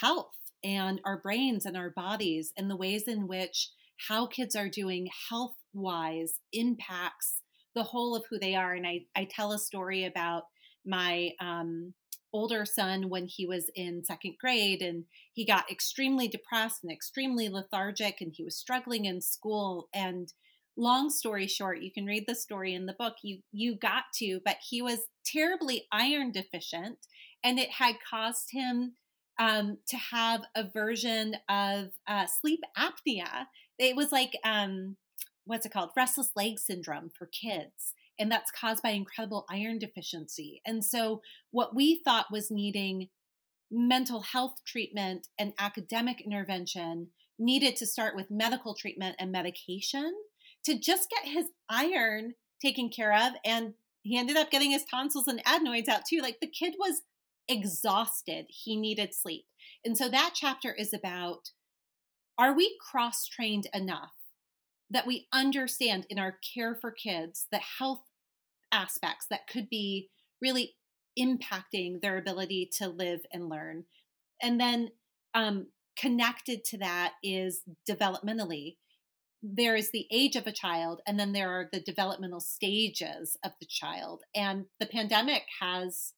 health 0.00 0.36
and 0.62 1.00
our 1.04 1.18
brains 1.18 1.66
and 1.66 1.76
our 1.76 1.90
bodies 1.90 2.52
and 2.56 2.70
the 2.70 2.76
ways 2.76 3.04
in 3.06 3.26
which 3.26 3.70
how 4.08 4.26
kids 4.26 4.56
are 4.56 4.68
doing 4.68 5.08
health 5.30 5.56
wise 5.72 6.40
impacts 6.52 7.40
the 7.74 7.82
whole 7.82 8.14
of 8.14 8.24
who 8.28 8.38
they 8.38 8.54
are 8.54 8.72
and 8.72 8.86
i, 8.86 9.00
I 9.16 9.24
tell 9.24 9.52
a 9.52 9.58
story 9.58 10.04
about 10.04 10.44
my 10.86 11.30
um, 11.40 11.94
older 12.32 12.66
son 12.66 13.08
when 13.08 13.26
he 13.26 13.46
was 13.46 13.70
in 13.74 14.04
second 14.04 14.34
grade 14.40 14.82
and 14.82 15.04
he 15.32 15.46
got 15.46 15.70
extremely 15.70 16.28
depressed 16.28 16.82
and 16.82 16.92
extremely 16.92 17.48
lethargic 17.48 18.20
and 18.20 18.32
he 18.34 18.44
was 18.44 18.56
struggling 18.56 19.04
in 19.06 19.20
school 19.20 19.88
and 19.94 20.32
long 20.76 21.10
story 21.10 21.46
short, 21.46 21.80
you 21.80 21.90
can 21.92 22.06
read 22.06 22.24
the 22.26 22.34
story 22.34 22.74
in 22.74 22.86
the 22.86 22.94
book. 22.94 23.14
You 23.22 23.38
you 23.52 23.76
got 23.76 24.04
to, 24.16 24.40
but 24.44 24.56
he 24.68 24.82
was 24.82 25.00
terribly 25.24 25.86
iron 25.92 26.32
deficient, 26.32 26.98
and 27.42 27.58
it 27.58 27.70
had 27.70 27.96
caused 28.08 28.50
him 28.50 28.94
um, 29.38 29.78
to 29.88 29.96
have 29.96 30.42
a 30.54 30.68
version 30.68 31.36
of 31.48 31.88
uh, 32.06 32.26
sleep 32.26 32.60
apnea. 32.76 33.46
It 33.78 33.96
was 33.96 34.12
like 34.12 34.36
um, 34.44 34.96
what's 35.44 35.66
it 35.66 35.72
called, 35.72 35.90
restless 35.96 36.32
leg 36.36 36.58
syndrome 36.58 37.10
for 37.16 37.26
kids, 37.26 37.94
and 38.18 38.30
that's 38.30 38.50
caused 38.50 38.82
by 38.82 38.90
incredible 38.90 39.44
iron 39.50 39.78
deficiency. 39.78 40.60
And 40.66 40.84
so, 40.84 41.20
what 41.50 41.74
we 41.74 42.00
thought 42.04 42.30
was 42.30 42.50
needing 42.50 43.08
mental 43.70 44.22
health 44.22 44.56
treatment 44.66 45.28
and 45.38 45.52
academic 45.58 46.20
intervention 46.20 47.08
needed 47.38 47.76
to 47.76 47.86
start 47.86 48.14
with 48.14 48.30
medical 48.30 48.74
treatment 48.74 49.16
and 49.18 49.32
medication 49.32 50.14
to 50.64 50.78
just 50.78 51.10
get 51.10 51.32
his 51.32 51.46
iron 51.68 52.34
taken 52.62 52.88
care 52.88 53.12
of. 53.12 53.32
And 53.44 53.74
he 54.02 54.18
ended 54.18 54.36
up 54.36 54.50
getting 54.50 54.70
his 54.70 54.84
tonsils 54.84 55.26
and 55.26 55.42
adenoids 55.44 55.88
out 55.88 56.02
too. 56.08 56.20
Like 56.20 56.38
the 56.40 56.46
kid 56.46 56.74
was 56.78 57.02
exhausted. 57.48 58.46
He 58.48 58.76
needed 58.76 59.14
sleep. 59.14 59.46
And 59.84 59.96
so 59.96 60.08
that 60.08 60.32
chapter 60.34 60.72
is 60.72 60.92
about 60.92 61.50
are 62.36 62.54
we 62.54 62.76
cross 62.80 63.26
trained 63.26 63.68
enough 63.72 64.12
that 64.94 65.06
we 65.06 65.26
understand 65.32 66.06
in 66.08 66.18
our 66.18 66.38
care 66.54 66.74
for 66.74 66.90
kids 66.90 67.46
the 67.50 67.60
health 67.78 68.04
aspects 68.72 69.26
that 69.28 69.46
could 69.46 69.68
be 69.68 70.08
really 70.40 70.74
impacting 71.18 72.00
their 72.00 72.16
ability 72.16 72.70
to 72.78 72.88
live 72.88 73.20
and 73.32 73.48
learn? 73.48 73.84
And 74.40 74.60
then 74.60 74.90
um, 75.34 75.66
connected 75.98 76.64
to 76.64 76.78
that 76.78 77.14
is 77.22 77.62
developmentally. 77.88 78.76
There 79.42 79.76
is 79.76 79.90
the 79.90 80.06
age 80.10 80.36
of 80.36 80.46
a 80.46 80.52
child 80.52 81.02
and 81.06 81.18
then 81.18 81.32
there 81.32 81.50
are 81.50 81.68
the 81.72 81.80
developmental 81.80 82.40
stages 82.40 83.36
of 83.44 83.52
the 83.60 83.66
child. 83.66 84.22
And 84.34 84.66
the 84.80 84.86
pandemic 84.86 85.42
has 85.60 86.14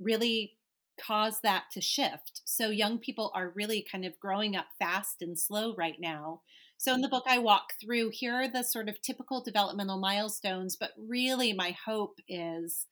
really 0.00 0.58
caused 1.00 1.42
that 1.42 1.64
to 1.72 1.80
shift. 1.80 2.42
So 2.44 2.70
young 2.70 2.98
people 2.98 3.32
are 3.34 3.52
really 3.54 3.86
kind 3.90 4.04
of 4.04 4.18
growing 4.20 4.56
up 4.56 4.66
fast 4.78 5.22
and 5.22 5.38
slow 5.38 5.74
right 5.76 5.96
now 5.98 6.42
so 6.84 6.92
in 6.92 7.00
the 7.00 7.08
book 7.08 7.24
i 7.26 7.38
walk 7.38 7.72
through 7.80 8.10
here 8.12 8.34
are 8.34 8.48
the 8.48 8.62
sort 8.62 8.88
of 8.88 9.00
typical 9.00 9.42
developmental 9.42 9.98
milestones 9.98 10.76
but 10.76 10.90
really 10.98 11.52
my 11.52 11.74
hope 11.86 12.18
is 12.28 12.86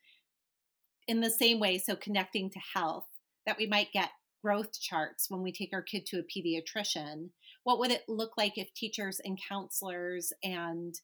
in 1.06 1.20
the 1.20 1.30
same 1.30 1.60
way 1.60 1.78
so 1.78 1.94
connecting 1.94 2.48
to 2.48 2.58
health 2.74 3.06
that 3.46 3.58
we 3.58 3.66
might 3.66 3.92
get 3.92 4.10
growth 4.42 4.80
charts 4.80 5.26
when 5.28 5.42
we 5.42 5.52
take 5.52 5.70
our 5.72 5.82
kid 5.82 6.04
to 6.06 6.18
a 6.18 6.22
pediatrician. 6.22 7.30
What 7.64 7.78
would 7.78 7.92
it 7.92 8.02
look 8.08 8.32
like 8.36 8.58
if 8.58 8.74
teachers 8.74 9.20
and 9.24 9.38
counselors 9.48 10.32
and 10.42 10.94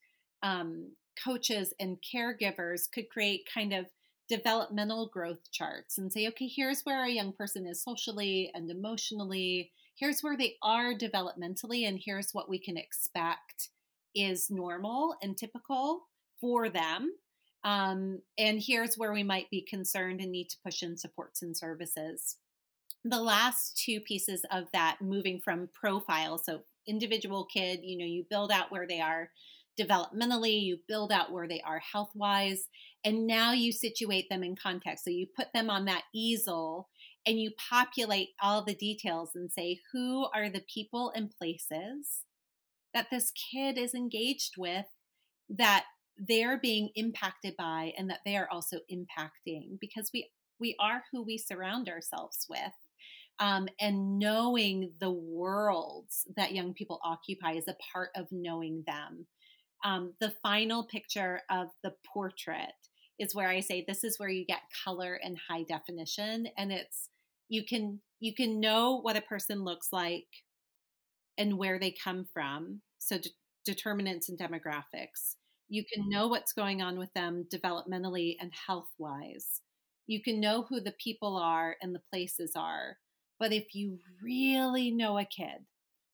um, 0.42 0.92
coaches 1.24 1.72
and 1.80 1.98
caregivers 2.14 2.90
could 2.92 3.08
create 3.08 3.48
kind 3.52 3.72
of 3.72 3.86
developmental 4.28 5.08
growth 5.08 5.50
charts 5.50 5.96
and 5.96 6.12
say 6.12 6.28
okay 6.28 6.46
here's 6.46 6.82
where 6.82 7.02
a 7.02 7.10
young 7.10 7.32
person 7.32 7.66
is 7.66 7.82
socially 7.82 8.50
and 8.54 8.70
emotionally 8.70 9.70
here's 9.98 10.20
where 10.20 10.36
they 10.36 10.56
are 10.62 10.94
developmentally 10.94 11.86
and 11.86 12.00
here's 12.02 12.32
what 12.32 12.48
we 12.48 12.58
can 12.58 12.76
expect 12.76 13.70
is 14.14 14.50
normal 14.50 15.16
and 15.22 15.36
typical 15.36 16.02
for 16.40 16.68
them. 16.68 17.12
Um, 17.64 18.20
and 18.38 18.62
here's 18.64 18.96
where 18.96 19.12
we 19.12 19.22
might 19.22 19.50
be 19.50 19.62
concerned 19.62 20.20
and 20.20 20.30
need 20.30 20.48
to 20.50 20.56
push 20.64 20.82
in 20.82 20.96
supports 20.96 21.42
and 21.42 21.56
services. 21.56 22.36
The 23.04 23.20
last 23.20 23.76
two 23.76 24.00
pieces 24.00 24.44
of 24.50 24.64
that 24.72 24.98
moving 25.00 25.40
from 25.40 25.68
profile 25.72 26.38
so 26.38 26.62
individual 26.86 27.44
kid 27.44 27.80
you 27.82 27.98
know 27.98 28.04
you 28.04 28.24
build 28.30 28.50
out 28.50 28.72
where 28.72 28.86
they 28.86 28.98
are 29.00 29.30
developmentally 29.78 30.62
you 30.62 30.78
build 30.88 31.12
out 31.12 31.30
where 31.30 31.46
they 31.46 31.60
are 31.60 31.80
health 31.80 32.10
wise 32.14 32.66
and 33.04 33.26
now 33.26 33.52
you 33.52 33.72
situate 33.72 34.28
them 34.28 34.42
in 34.42 34.56
context. 34.56 35.04
So 35.04 35.10
you 35.10 35.26
put 35.36 35.52
them 35.54 35.70
on 35.70 35.84
that 35.84 36.02
easel 36.14 36.88
and 37.28 37.38
you 37.38 37.50
populate 37.70 38.30
all 38.42 38.64
the 38.64 38.74
details 38.74 39.32
and 39.34 39.52
say 39.52 39.78
who 39.92 40.26
are 40.34 40.48
the 40.48 40.64
people 40.72 41.12
and 41.14 41.30
places 41.30 42.24
that 42.94 43.08
this 43.10 43.30
kid 43.52 43.76
is 43.76 43.94
engaged 43.94 44.54
with 44.56 44.86
that 45.50 45.84
they're 46.16 46.58
being 46.58 46.88
impacted 46.94 47.54
by 47.58 47.92
and 47.98 48.08
that 48.08 48.20
they 48.24 48.34
are 48.34 48.48
also 48.50 48.78
impacting 48.90 49.78
because 49.78 50.10
we 50.14 50.30
we 50.58 50.74
are 50.80 51.04
who 51.12 51.22
we 51.22 51.36
surround 51.36 51.88
ourselves 51.88 52.46
with 52.48 52.72
um, 53.38 53.68
and 53.78 54.18
knowing 54.18 54.92
the 54.98 55.10
worlds 55.10 56.24
that 56.34 56.54
young 56.54 56.72
people 56.72 56.98
occupy 57.04 57.52
is 57.52 57.68
a 57.68 57.76
part 57.92 58.10
of 58.16 58.26
knowing 58.32 58.82
them. 58.86 59.26
Um, 59.84 60.14
the 60.18 60.32
final 60.42 60.84
picture 60.84 61.42
of 61.50 61.68
the 61.84 61.92
portrait 62.12 62.72
is 63.20 63.34
where 63.34 63.48
I 63.48 63.60
say 63.60 63.84
this 63.86 64.02
is 64.02 64.18
where 64.18 64.28
you 64.28 64.44
get 64.44 64.62
color 64.84 65.20
and 65.22 65.36
high 65.48 65.62
definition, 65.62 66.48
and 66.56 66.72
it's 66.72 67.08
you 67.48 67.64
can 67.64 68.00
you 68.20 68.34
can 68.34 68.60
know 68.60 69.00
what 69.00 69.16
a 69.16 69.22
person 69.22 69.64
looks 69.64 69.88
like 69.92 70.26
and 71.36 71.56
where 71.56 71.78
they 71.78 71.92
come 71.92 72.26
from. 72.32 72.80
So 72.98 73.18
de- 73.18 73.30
determinants 73.64 74.28
and 74.28 74.38
demographics. 74.38 75.36
You 75.68 75.84
can 75.84 76.02
mm-hmm. 76.02 76.10
know 76.10 76.28
what's 76.28 76.52
going 76.52 76.82
on 76.82 76.98
with 76.98 77.12
them 77.14 77.46
developmentally 77.52 78.36
and 78.40 78.50
health 78.66 78.90
wise. 78.98 79.60
You 80.06 80.22
can 80.22 80.40
know 80.40 80.66
who 80.68 80.80
the 80.80 80.94
people 81.02 81.36
are 81.36 81.76
and 81.80 81.94
the 81.94 82.02
places 82.10 82.52
are 82.56 82.96
but 83.38 83.52
if 83.52 83.74
you 83.74 84.00
really 84.22 84.90
know 84.90 85.18
a 85.18 85.24
kid, 85.24 85.66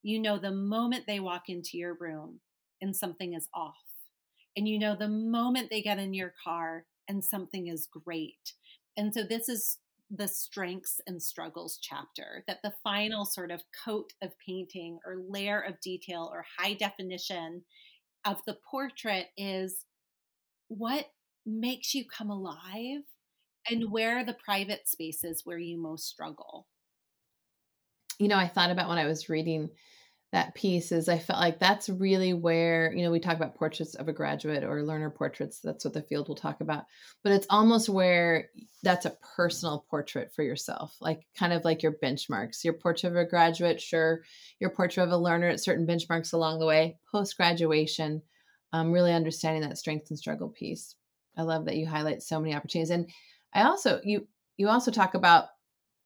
you 0.03 0.21
know 0.21 0.39
the 0.39 0.51
moment 0.51 1.05
they 1.07 1.21
walk 1.21 1.45
into 1.49 1.79
your 1.79 1.97
room 1.99 2.41
and 2.81 2.95
something 2.95 3.33
is 3.33 3.49
off. 3.55 3.75
And 4.57 4.69
you 4.69 4.79
know 4.79 4.95
the 4.95 5.09
moment 5.09 5.71
they 5.71 5.83
get 5.83 5.99
in 5.99 6.15
your 6.15 6.35
car 6.45 6.85
and 7.09 7.25
something 7.25 7.67
is 7.67 7.89
great. 8.05 8.53
And 8.97 9.13
so 9.13 9.23
this 9.23 9.49
is 9.49 9.79
the 10.11 10.29
strengths 10.29 11.01
and 11.07 11.23
struggles 11.23 11.79
chapter 11.81 12.45
that 12.47 12.59
the 12.63 12.69
mm-hmm. 12.69 12.89
final 12.89 13.25
sort 13.25 13.51
of 13.51 13.63
coat 13.85 14.13
of 14.23 14.33
painting 14.47 14.99
or 15.07 15.17
layer 15.29 15.61
of 15.61 15.81
detail 15.81 16.31
or 16.33 16.45
high 16.59 16.75
definition 16.75 17.63
of 18.25 18.39
the 18.47 18.57
portrait 18.71 19.27
is 19.37 19.85
what 20.69 21.07
makes 21.47 21.95
you 21.95 22.05
come 22.07 22.31
alive 22.31 23.03
and 23.71 23.91
where 23.91 24.19
are 24.19 24.25
the 24.25 24.37
private 24.45 24.87
spaces 24.89 25.43
where 25.45 25.59
you 25.59 25.81
most 25.81 26.07
struggle. 26.07 26.67
You 28.19 28.29
know, 28.29 28.37
I 28.37 28.49
thought 28.49 28.71
about 28.71 28.89
when 28.89 28.99
I 28.99 29.07
was 29.07 29.29
reading 29.29 29.71
that 30.35 30.53
piece 30.53 30.91
is 30.91 31.09
I 31.09 31.21
felt 31.21 31.39
like 31.39 31.61
that's 31.61 31.89
really 31.89 32.35
where, 32.35 32.93
you 32.93 33.05
know, 33.05 33.13
we 33.13 33.21
talk 33.21 33.37
about 33.37 33.55
portraits 33.55 33.95
of 33.95 34.09
a 34.09 34.13
graduate 34.13 34.65
or 34.65 34.83
learner 34.83 35.09
portraits. 35.09 35.61
That's 35.63 35.85
what 35.85 35.95
the 35.95 36.03
field 36.03 36.27
will 36.27 36.35
talk 36.35 36.61
about. 36.61 36.87
But 37.23 37.31
it's 37.31 37.47
almost 37.51 37.89
where 37.89 38.49
that's 38.83 39.07
a 39.07 39.17
personal 39.37 39.87
portrait 39.89 40.33
for 40.35 40.43
yourself, 40.43 40.97
like 41.01 41.21
kind 41.39 41.53
of 41.53 41.65
like 41.65 41.85
your 41.85 41.93
benchmarks. 42.03 42.65
Your 42.65 42.73
portrait 42.73 43.11
of 43.11 43.17
a 43.17 43.25
graduate, 43.25 43.81
sure. 43.81 44.23
Your 44.59 44.71
portrait 44.71 45.05
of 45.05 45.13
a 45.13 45.17
learner 45.17 45.47
at 45.47 45.63
certain 45.63 45.87
benchmarks 45.87 46.33
along 46.33 46.59
the 46.59 46.67
way, 46.67 46.99
post 47.13 47.37
graduation, 47.37 48.21
um, 48.73 48.91
really 48.91 49.13
understanding 49.13 49.63
that 49.63 49.79
strength 49.79 50.11
and 50.11 50.19
struggle 50.19 50.49
piece. 50.49 50.97
I 51.39 51.43
love 51.43 51.67
that 51.67 51.77
you 51.77 51.87
highlight 51.87 52.25
so 52.25 52.41
many 52.41 52.57
opportunities. 52.57 52.91
And 52.91 53.09
I 53.55 53.63
also, 53.63 54.01
you, 54.03 54.27
you 54.57 54.69
also 54.69 54.91
talk 54.91 55.15
about 55.15 55.45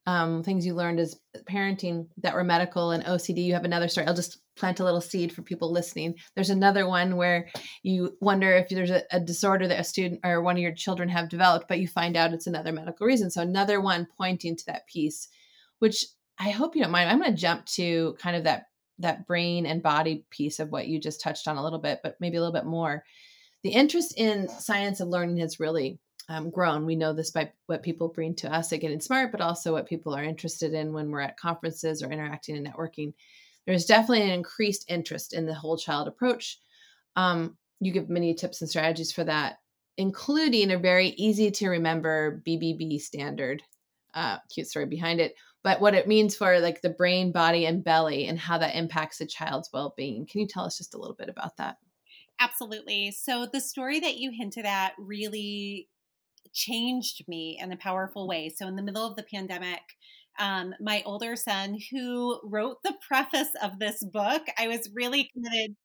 um, 0.09 0.43
things 0.43 0.65
you 0.65 0.73
learned 0.73 1.01
as 1.01 1.21
parenting 1.45 2.07
that 2.23 2.33
were 2.33 2.43
medical 2.43 2.93
and 2.93 3.05
OCD. 3.05 3.45
You 3.45 3.53
have 3.53 3.67
another 3.67 3.89
story. 3.89 4.07
I'll 4.07 4.15
just 4.15 4.39
plant 4.57 4.81
a 4.81 4.85
little 4.85 5.03
seed 5.03 5.35
for 5.35 5.43
people 5.43 5.71
listening. 5.71 6.15
There's 6.35 6.49
another 6.49 6.89
one 6.89 7.17
where 7.17 7.51
you 7.83 8.17
wonder 8.23 8.51
if 8.55 8.71
there's 8.71 8.89
a, 8.89 9.03
a, 9.13 9.21
disorder 9.21 9.69
that 9.69 9.79
a 9.79 9.85
student 9.85 10.21
or 10.25 10.41
one 10.41 10.57
of 10.57 10.63
your 10.63 10.73
children 10.73 11.11
have 11.11 11.29
developed, 11.29 11.69
but 11.69 11.79
you 11.79 11.87
find 11.87 12.17
out 12.17 12.33
it's 12.33 12.47
another 12.47 12.73
medical 12.73 13.07
reason. 13.07 13.31
So 13.31 13.43
another 13.43 13.83
one 13.83 14.09
pointing 14.17 14.57
to 14.57 14.67
that 14.69 14.87
piece, 14.87 15.29
which 15.79 16.07
I 16.39 16.53
hope 16.53 16.75
you 16.75 16.81
don't 16.81 16.91
mind. 16.91 17.11
I'm 17.11 17.21
going 17.21 17.35
to 17.35 17.41
jump 17.41 17.67
to 17.67 18.17
kind 18.19 18.35
of 18.35 18.45
that 18.45 18.65
that 19.01 19.27
brain 19.27 19.67
and 19.67 19.83
body 19.83 20.25
piece 20.31 20.59
of 20.59 20.71
what 20.71 20.89
you 20.89 20.99
just 20.99 21.21
touched 21.21 21.47
on 21.47 21.59
a 21.59 21.63
little 21.63 21.79
bit, 21.79 22.01
but 22.03 22.17
maybe 22.19 22.39
a 22.39 22.41
little 22.41 22.55
bit 22.55 22.65
more. 22.65 23.05
The 23.63 23.71
interest 23.71 24.15
in 24.17 24.49
science 24.49 25.01
of 25.01 25.09
learning 25.09 25.37
has 25.37 25.61
really 25.61 26.01
um, 26.29 26.51
grown. 26.51 26.85
We 26.85 26.97
know 26.97 27.13
this 27.13 27.31
by 27.31 27.53
what 27.67 27.83
people 27.83 28.09
bring 28.09 28.35
to 28.37 28.53
us 28.53 28.73
at 28.73 28.81
Getting 28.81 29.01
Smart, 29.01 29.33
but 29.33 29.41
also 29.41 29.73
what 29.73 29.89
people 29.89 30.15
are 30.15 30.23
interested 30.23 30.75
in 30.75 30.93
when 30.93 31.11
we're 31.11 31.21
at 31.21 31.39
conferences 31.39 32.03
or 32.03 32.11
interacting 32.11 32.57
and 32.57 32.67
networking. 32.67 33.15
There's 33.67 33.87
definitely 33.87 34.23
an 34.23 34.31
increased 34.31 34.85
interest 34.89 35.35
in 35.35 35.47
the 35.47 35.55
whole 35.55 35.77
child 35.77 36.09
approach. 36.09 36.59
Um, 37.17 37.57
you 37.81 37.93
give 37.93 38.09
many 38.09 38.35
tips 38.35 38.61
and 38.61 38.69
strategies 38.69 39.13
for 39.13 39.25
that, 39.25 39.59
including 39.97 40.71
a 40.71 40.79
very 40.79 41.09
easy 41.11 41.51
to 41.51 41.69
remember 41.69 42.43
BBB 42.47 43.01
standard. 43.01 43.63
Uh, 44.15 44.39
cute 44.53 44.67
story 44.67 44.87
behind 44.87 45.21
it, 45.21 45.35
but 45.63 45.81
what 45.81 45.95
it 45.95 46.09
means 46.09 46.35
for 46.35 46.59
like 46.61 46.81
the 46.81 46.91
brain, 46.91 47.31
body, 47.31 47.67
and 47.67 47.85
belly, 47.85 48.27
and 48.27 48.39
how 48.39 48.59
that 48.59 48.75
impacts 48.75 49.21
a 49.21 49.27
child's 49.27 49.71
well-being. 49.73 50.27
Can 50.27 50.41
you 50.41 50.47
tell 50.47 50.65
us 50.65 50.79
just 50.79 50.95
a 50.95 50.99
little 50.99 51.15
bit 51.15 51.29
about 51.29 51.57
that? 51.59 51.77
Absolutely. 52.41 53.11
So 53.11 53.47
the 53.47 53.61
story 53.61 54.01
that 54.01 54.17
you 54.17 54.31
hinted 54.33 54.65
at 54.65 54.93
really 54.99 55.89
changed 56.53 57.25
me 57.29 57.59
in 57.61 57.73
a 57.73 57.77
powerful 57.77 58.27
way. 58.29 58.53
So, 58.55 58.67
in 58.67 58.77
the 58.77 58.83
middle 58.83 59.07
of 59.07 59.17
the 59.17 59.25
pandemic, 59.33 59.81
um, 60.39 60.75
my 60.81 61.03
older 61.05 61.37
son, 61.37 61.79
who 61.91 62.41
wrote 62.45 62.83
the 62.85 62.95
preface 63.07 63.51
of 63.63 63.79
this 63.79 64.03
book, 64.05 64.43
I 64.59 64.69
was 64.69 64.89
really 64.95 65.31
committed. 65.33 65.77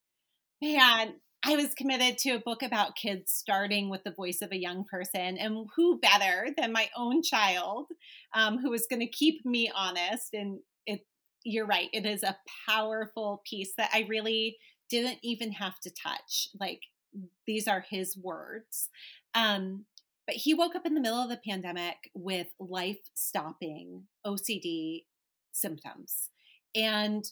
Man, 0.61 1.15
I 1.45 1.55
was 1.57 1.73
committed 1.73 2.17
to 2.19 2.31
a 2.31 2.39
book 2.39 2.63
about 2.63 2.95
kids 2.95 3.31
starting 3.31 3.89
with 3.89 4.03
the 4.03 4.11
voice 4.11 4.39
of 4.41 4.51
a 4.51 4.59
young 4.59 4.85
person. 4.89 5.37
And 5.37 5.67
who 5.75 5.99
better 5.99 6.47
than 6.57 6.71
my 6.71 6.89
own 6.95 7.21
child 7.21 7.87
um, 8.33 8.59
who 8.59 8.69
was 8.69 8.87
going 8.89 9.01
to 9.01 9.07
keep 9.09 9.45
me 9.45 9.71
honest? 9.75 10.33
And 10.33 10.59
it, 10.85 11.01
you're 11.43 11.65
right, 11.67 11.89
it 11.91 12.05
is 12.05 12.23
a 12.23 12.37
powerful 12.69 13.41
piece 13.49 13.73
that 13.77 13.89
I 13.93 14.05
really 14.09 14.57
didn't 14.89 15.19
even 15.23 15.51
have 15.53 15.79
to 15.81 15.89
touch. 15.91 16.47
Like, 16.59 16.81
these 17.45 17.67
are 17.67 17.85
his 17.89 18.17
words. 18.17 18.89
Um, 19.35 19.85
but 20.25 20.35
he 20.35 20.53
woke 20.53 20.75
up 20.75 20.85
in 20.85 20.93
the 20.93 21.01
middle 21.01 21.19
of 21.19 21.29
the 21.29 21.39
pandemic 21.47 22.09
with 22.13 22.47
life 22.59 22.99
stopping 23.13 24.03
OCD 24.25 25.03
symptoms. 25.51 26.29
And 26.75 27.23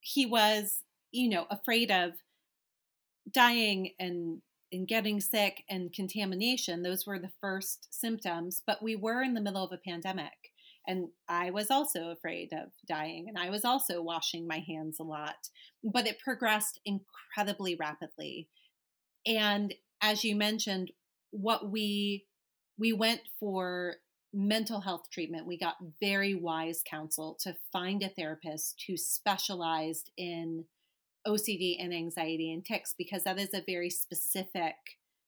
he 0.00 0.26
was, 0.26 0.82
you 1.12 1.28
know, 1.28 1.46
afraid 1.50 1.90
of 1.90 2.12
dying 3.32 3.92
and 3.98 4.40
and 4.72 4.86
getting 4.86 5.20
sick 5.20 5.64
and 5.68 5.92
contamination. 5.92 6.82
Those 6.82 7.04
were 7.04 7.18
the 7.18 7.32
first 7.40 7.88
symptoms, 7.90 8.62
but 8.66 8.82
we 8.82 8.94
were 8.94 9.22
in 9.22 9.34
the 9.34 9.40
middle 9.40 9.64
of 9.64 9.72
a 9.72 9.78
pandemic. 9.78 10.32
And 10.86 11.08
I 11.28 11.50
was 11.50 11.70
also 11.70 12.10
afraid 12.10 12.52
of 12.52 12.70
dying, 12.88 13.26
and 13.28 13.36
I 13.36 13.50
was 13.50 13.64
also 13.64 14.00
washing 14.00 14.46
my 14.46 14.64
hands 14.66 14.98
a 14.98 15.04
lot. 15.04 15.48
But 15.84 16.06
it 16.06 16.18
progressed 16.20 16.80
incredibly 16.84 17.74
rapidly. 17.74 18.48
And 19.26 19.74
as 20.00 20.24
you 20.24 20.36
mentioned, 20.36 20.90
what 21.30 21.70
we 21.70 22.26
we 22.78 22.92
went 22.92 23.20
for 23.38 23.96
mental 24.32 24.80
health 24.80 25.10
treatment. 25.12 25.46
We 25.46 25.58
got 25.58 25.76
very 26.00 26.34
wise 26.34 26.82
counsel 26.88 27.36
to 27.40 27.56
find 27.72 28.02
a 28.02 28.08
therapist 28.08 28.84
who 28.86 28.96
specialized 28.96 30.10
in 30.16 30.64
OCD 31.26 31.76
and 31.78 31.92
anxiety 31.92 32.52
and 32.52 32.64
tics 32.64 32.94
because 32.96 33.24
that 33.24 33.38
is 33.38 33.52
a 33.52 33.64
very 33.66 33.90
specific 33.90 34.74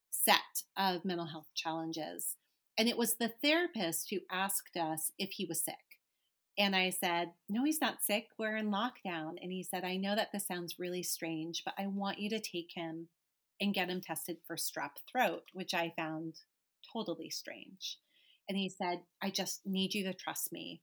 set 0.09 0.63
of 0.77 1.05
mental 1.05 1.27
health 1.27 1.47
challenges. 1.53 2.37
And 2.77 2.87
it 2.87 2.97
was 2.97 3.15
the 3.15 3.31
therapist 3.43 4.09
who 4.09 4.19
asked 4.31 4.77
us 4.77 5.11
if 5.19 5.31
he 5.31 5.45
was 5.45 5.63
sick. 5.63 5.75
And 6.57 6.75
I 6.75 6.91
said, 6.91 7.31
No, 7.49 7.63
he's 7.63 7.81
not 7.81 8.03
sick. 8.03 8.27
We're 8.37 8.57
in 8.57 8.71
lockdown. 8.71 9.35
And 9.41 9.51
he 9.51 9.63
said, 9.63 9.83
I 9.83 9.97
know 9.97 10.15
that 10.15 10.31
this 10.31 10.47
sounds 10.47 10.79
really 10.79 11.03
strange, 11.03 11.63
but 11.65 11.73
I 11.77 11.87
want 11.87 12.19
you 12.19 12.29
to 12.29 12.39
take 12.39 12.71
him 12.73 13.09
and 13.63 13.73
get 13.73 13.89
him 13.89 14.01
tested 14.01 14.37
for 14.45 14.55
strep 14.55 14.91
throat, 15.09 15.43
which 15.53 15.73
I 15.73 15.93
found 15.95 16.35
totally 16.91 17.29
strange. 17.29 17.97
And 18.49 18.57
he 18.57 18.69
said, 18.69 18.99
I 19.21 19.29
just 19.29 19.61
need 19.65 19.93
you 19.93 20.03
to 20.03 20.13
trust 20.13 20.51
me. 20.51 20.81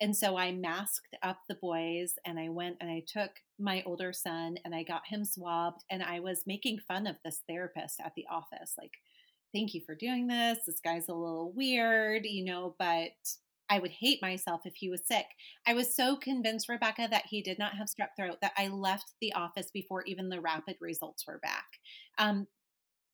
And 0.00 0.16
so 0.16 0.38
I 0.38 0.52
masked 0.52 1.16
up 1.22 1.40
the 1.48 1.56
boys 1.56 2.14
and 2.24 2.38
I 2.38 2.48
went 2.48 2.76
and 2.80 2.90
I 2.90 3.02
took 3.06 3.32
my 3.58 3.82
older 3.84 4.12
son 4.12 4.56
and 4.64 4.74
I 4.74 4.84
got 4.84 5.08
him 5.08 5.24
swabbed. 5.24 5.84
And 5.90 6.02
I 6.02 6.20
was 6.20 6.44
making 6.46 6.78
fun 6.78 7.06
of 7.06 7.16
this 7.24 7.42
therapist 7.48 8.00
at 8.02 8.14
the 8.14 8.26
office 8.30 8.74
like, 8.78 8.92
thank 9.52 9.74
you 9.74 9.82
for 9.84 9.94
doing 9.94 10.28
this. 10.28 10.60
This 10.66 10.80
guy's 10.80 11.08
a 11.08 11.14
little 11.14 11.52
weird, 11.54 12.24
you 12.24 12.44
know, 12.44 12.76
but 12.78 13.10
I 13.70 13.78
would 13.78 13.92
hate 13.92 14.20
myself 14.20 14.62
if 14.64 14.74
he 14.74 14.90
was 14.90 15.06
sick. 15.06 15.26
I 15.66 15.74
was 15.74 15.94
so 15.94 16.16
convinced, 16.16 16.68
Rebecca, 16.68 17.06
that 17.10 17.26
he 17.30 17.40
did 17.40 17.58
not 17.58 17.76
have 17.76 17.86
strep 17.86 18.08
throat 18.16 18.38
that 18.42 18.52
I 18.58 18.66
left 18.66 19.14
the 19.20 19.32
office 19.32 19.70
before 19.72 20.02
even 20.06 20.28
the 20.28 20.40
rapid 20.40 20.76
results 20.80 21.24
were 21.26 21.38
back. 21.38 21.66
Um, 22.18 22.48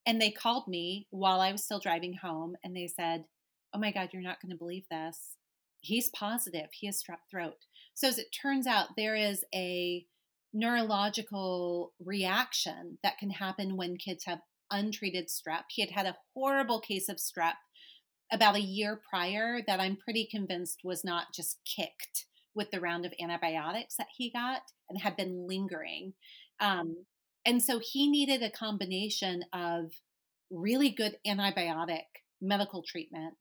and 0.06 0.20
they 0.20 0.30
called 0.30 0.66
me 0.66 1.06
while 1.10 1.40
I 1.40 1.52
was 1.52 1.62
still 1.62 1.80
driving 1.80 2.14
home 2.14 2.56
and 2.64 2.74
they 2.74 2.86
said, 2.88 3.24
Oh 3.74 3.78
my 3.78 3.92
God, 3.92 4.08
you're 4.12 4.22
not 4.22 4.40
going 4.40 4.50
to 4.50 4.58
believe 4.58 4.84
this. 4.90 5.36
He's 5.80 6.08
positive. 6.10 6.68
He 6.72 6.86
has 6.86 7.02
strep 7.02 7.18
throat. 7.30 7.66
So, 7.94 8.08
as 8.08 8.18
it 8.18 8.28
turns 8.32 8.66
out, 8.66 8.96
there 8.96 9.14
is 9.14 9.44
a 9.54 10.06
neurological 10.54 11.92
reaction 12.02 12.98
that 13.02 13.18
can 13.18 13.30
happen 13.30 13.76
when 13.76 13.98
kids 13.98 14.24
have 14.24 14.40
untreated 14.70 15.28
strep. 15.28 15.64
He 15.68 15.82
had 15.82 15.90
had 15.90 16.06
a 16.06 16.16
horrible 16.34 16.80
case 16.80 17.08
of 17.08 17.16
strep 17.16 17.54
about 18.32 18.56
a 18.56 18.60
year 18.60 19.00
prior 19.08 19.60
that 19.66 19.80
I'm 19.80 19.96
pretty 19.96 20.28
convinced 20.30 20.80
was 20.84 21.04
not 21.04 21.26
just 21.34 21.58
kicked 21.64 22.26
with 22.54 22.70
the 22.70 22.80
round 22.80 23.04
of 23.04 23.12
antibiotics 23.20 23.96
that 23.96 24.08
he 24.16 24.30
got 24.30 24.62
and 24.88 25.00
had 25.00 25.16
been 25.16 25.46
lingering. 25.46 26.14
Um, 26.60 27.04
and 27.44 27.62
so 27.62 27.80
he 27.80 28.10
needed 28.10 28.42
a 28.42 28.50
combination 28.50 29.44
of 29.52 29.92
really 30.50 30.90
good 30.90 31.16
antibiotic 31.26 32.04
medical 32.40 32.82
treatment 32.82 33.36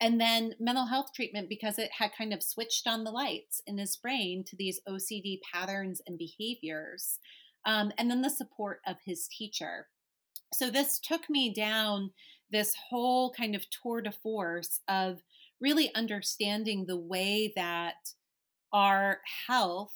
and 0.00 0.20
then 0.20 0.54
mental 0.60 0.86
health 0.86 1.06
treatment 1.14 1.48
because 1.48 1.78
it 1.78 1.90
had 1.98 2.10
kind 2.16 2.32
of 2.32 2.42
switched 2.42 2.86
on 2.86 3.04
the 3.04 3.10
lights 3.10 3.62
in 3.66 3.78
his 3.78 3.96
brain 3.96 4.44
to 4.46 4.56
these 4.56 4.80
OCD 4.88 5.38
patterns 5.52 6.02
and 6.06 6.18
behaviors. 6.18 7.18
Um, 7.64 7.92
and 7.96 8.10
then 8.10 8.22
the 8.22 8.30
support 8.30 8.80
of 8.86 8.96
his 9.04 9.26
teacher. 9.26 9.88
So 10.52 10.70
this 10.70 11.00
took 11.00 11.28
me 11.30 11.52
down 11.52 12.10
this 12.50 12.74
whole 12.88 13.32
kind 13.32 13.54
of 13.54 13.68
tour 13.70 14.00
de 14.00 14.12
force 14.12 14.80
of 14.88 15.22
really 15.60 15.94
understanding 15.94 16.84
the 16.86 16.96
way 16.96 17.52
that 17.56 18.12
our 18.72 19.20
health 19.46 19.94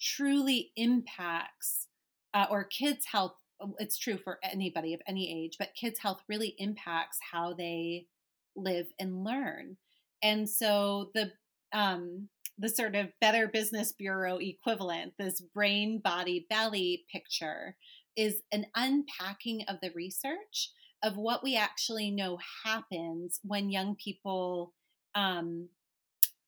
truly 0.00 0.70
impacts 0.76 1.88
uh, 2.34 2.46
or 2.50 2.64
kids' 2.64 3.06
health. 3.10 3.34
It's 3.78 3.98
true 3.98 4.18
for 4.18 4.38
anybody 4.42 4.94
of 4.94 5.00
any 5.06 5.44
age, 5.44 5.56
but 5.58 5.74
kids' 5.74 5.98
health 5.98 6.22
really 6.28 6.54
impacts 6.58 7.18
how 7.32 7.54
they 7.54 8.06
live 8.54 8.86
and 8.98 9.24
learn. 9.24 9.76
And 10.22 10.48
so 10.48 11.10
the 11.14 11.32
um, 11.72 12.28
the 12.58 12.68
sort 12.68 12.96
of 12.96 13.08
Better 13.20 13.46
Business 13.46 13.92
Bureau 13.92 14.38
equivalent, 14.38 15.12
this 15.18 15.40
brain, 15.40 16.00
body, 16.02 16.46
belly 16.50 17.04
picture, 17.10 17.76
is 18.16 18.42
an 18.50 18.66
unpacking 18.74 19.62
of 19.68 19.76
the 19.80 19.92
research 19.94 20.72
of 21.02 21.16
what 21.16 21.42
we 21.44 21.56
actually 21.56 22.10
know 22.10 22.38
happens 22.64 23.40
when 23.42 23.70
young 23.70 23.94
people 23.96 24.72
um, 25.14 25.68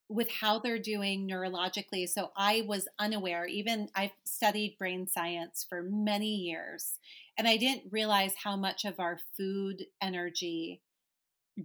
with 0.08 0.28
how 0.30 0.58
they're 0.58 0.78
doing 0.78 1.28
neurologically. 1.28 2.08
So 2.08 2.32
I 2.36 2.64
was 2.66 2.88
unaware, 2.98 3.46
even 3.46 3.88
I've 3.94 4.10
studied 4.24 4.76
brain 4.78 5.06
science 5.06 5.64
for 5.68 5.82
many 5.84 6.34
years, 6.34 6.98
and 7.38 7.46
I 7.46 7.56
didn't 7.56 7.92
realize 7.92 8.34
how 8.42 8.56
much 8.56 8.84
of 8.84 8.98
our 8.98 9.18
food 9.36 9.86
energy 10.02 10.82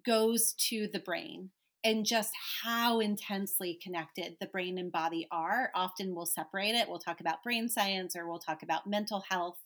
goes 0.05 0.53
to 0.69 0.87
the 0.91 0.99
brain. 0.99 1.49
and 1.85 2.03
just 2.03 2.31
how 2.63 2.99
intensely 2.99 3.79
connected 3.81 4.35
the 4.39 4.47
brain 4.47 4.79
and 4.79 4.91
body 4.91 5.27
are. 5.31 5.69
Often 5.75 6.15
we'll 6.15 6.25
separate 6.25 6.73
it. 6.73 6.89
We'll 6.89 6.97
talk 6.97 7.19
about 7.19 7.43
brain 7.43 7.69
science 7.69 8.15
or 8.15 8.27
we'll 8.27 8.39
talk 8.39 8.63
about 8.63 8.87
mental 8.87 9.23
health 9.29 9.59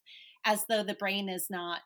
as 0.44 0.66
though 0.68 0.84
the 0.84 0.96
brain 0.96 1.30
is 1.30 1.50
not 1.50 1.80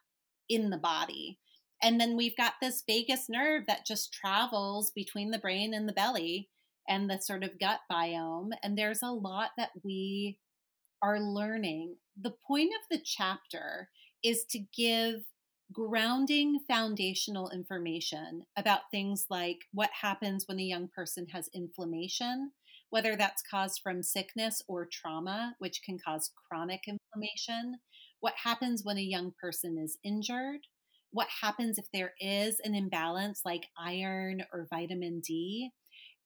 in 0.50 0.70
the 0.70 0.78
body. 0.78 1.40
And 1.82 2.00
then 2.00 2.16
we've 2.16 2.38
got 2.38 2.54
this 2.62 2.84
vagus 2.88 3.28
nerve 3.30 3.66
that 3.68 3.86
just 3.86 4.14
travels 4.14 4.92
between 4.92 5.32
the 5.32 5.40
brain 5.40 5.74
and 5.74 5.88
the 5.88 5.94
belly 5.94 6.50
and 6.88 7.10
the 7.10 7.20
sort 7.20 7.44
of 7.44 7.60
gut 7.60 7.80
biome. 7.92 8.52
And 8.64 8.78
there's 8.78 9.02
a 9.04 9.12
lot 9.12 9.52
that 9.58 9.72
we 9.84 10.40
are 11.02 11.20
learning. 11.20 11.98
The 12.20 12.34
point 12.48 12.72
of 12.74 12.88
the 12.90 13.04
chapter 13.04 13.90
is 14.24 14.46
to 14.52 14.60
give 14.76 15.24
grounding 15.74 16.60
foundational 16.68 17.50
information 17.50 18.44
about 18.58 18.92
things 18.92 19.26
like 19.30 19.58
what 19.74 19.90
happens 20.02 20.46
when 20.48 20.60
a 20.60 20.64
young 20.64 20.88
person 20.96 21.26
has 21.34 21.50
inflammation, 21.54 22.52
whether 22.92 23.16
that's 23.16 23.42
caused 23.50 23.82
from 23.82 24.04
sickness 24.04 24.62
or 24.68 24.88
trauma, 24.92 25.56
which 25.60 25.82
can 25.84 25.98
cause 26.06 26.32
chronic 26.48 26.82
inflammation, 26.88 27.76
what 28.24 28.36
happens 28.42 28.86
when 28.86 28.98
a 28.98 29.02
young 29.02 29.34
person 29.38 29.78
is 29.78 29.98
injured, 30.02 30.62
what 31.12 31.28
happens 31.42 31.78
if 31.78 31.84
there 31.92 32.14
is 32.22 32.56
an 32.64 32.74
imbalance 32.74 33.42
like 33.44 33.68
iron 33.78 34.46
or 34.54 34.66
vitamin 34.70 35.20
D. 35.20 35.72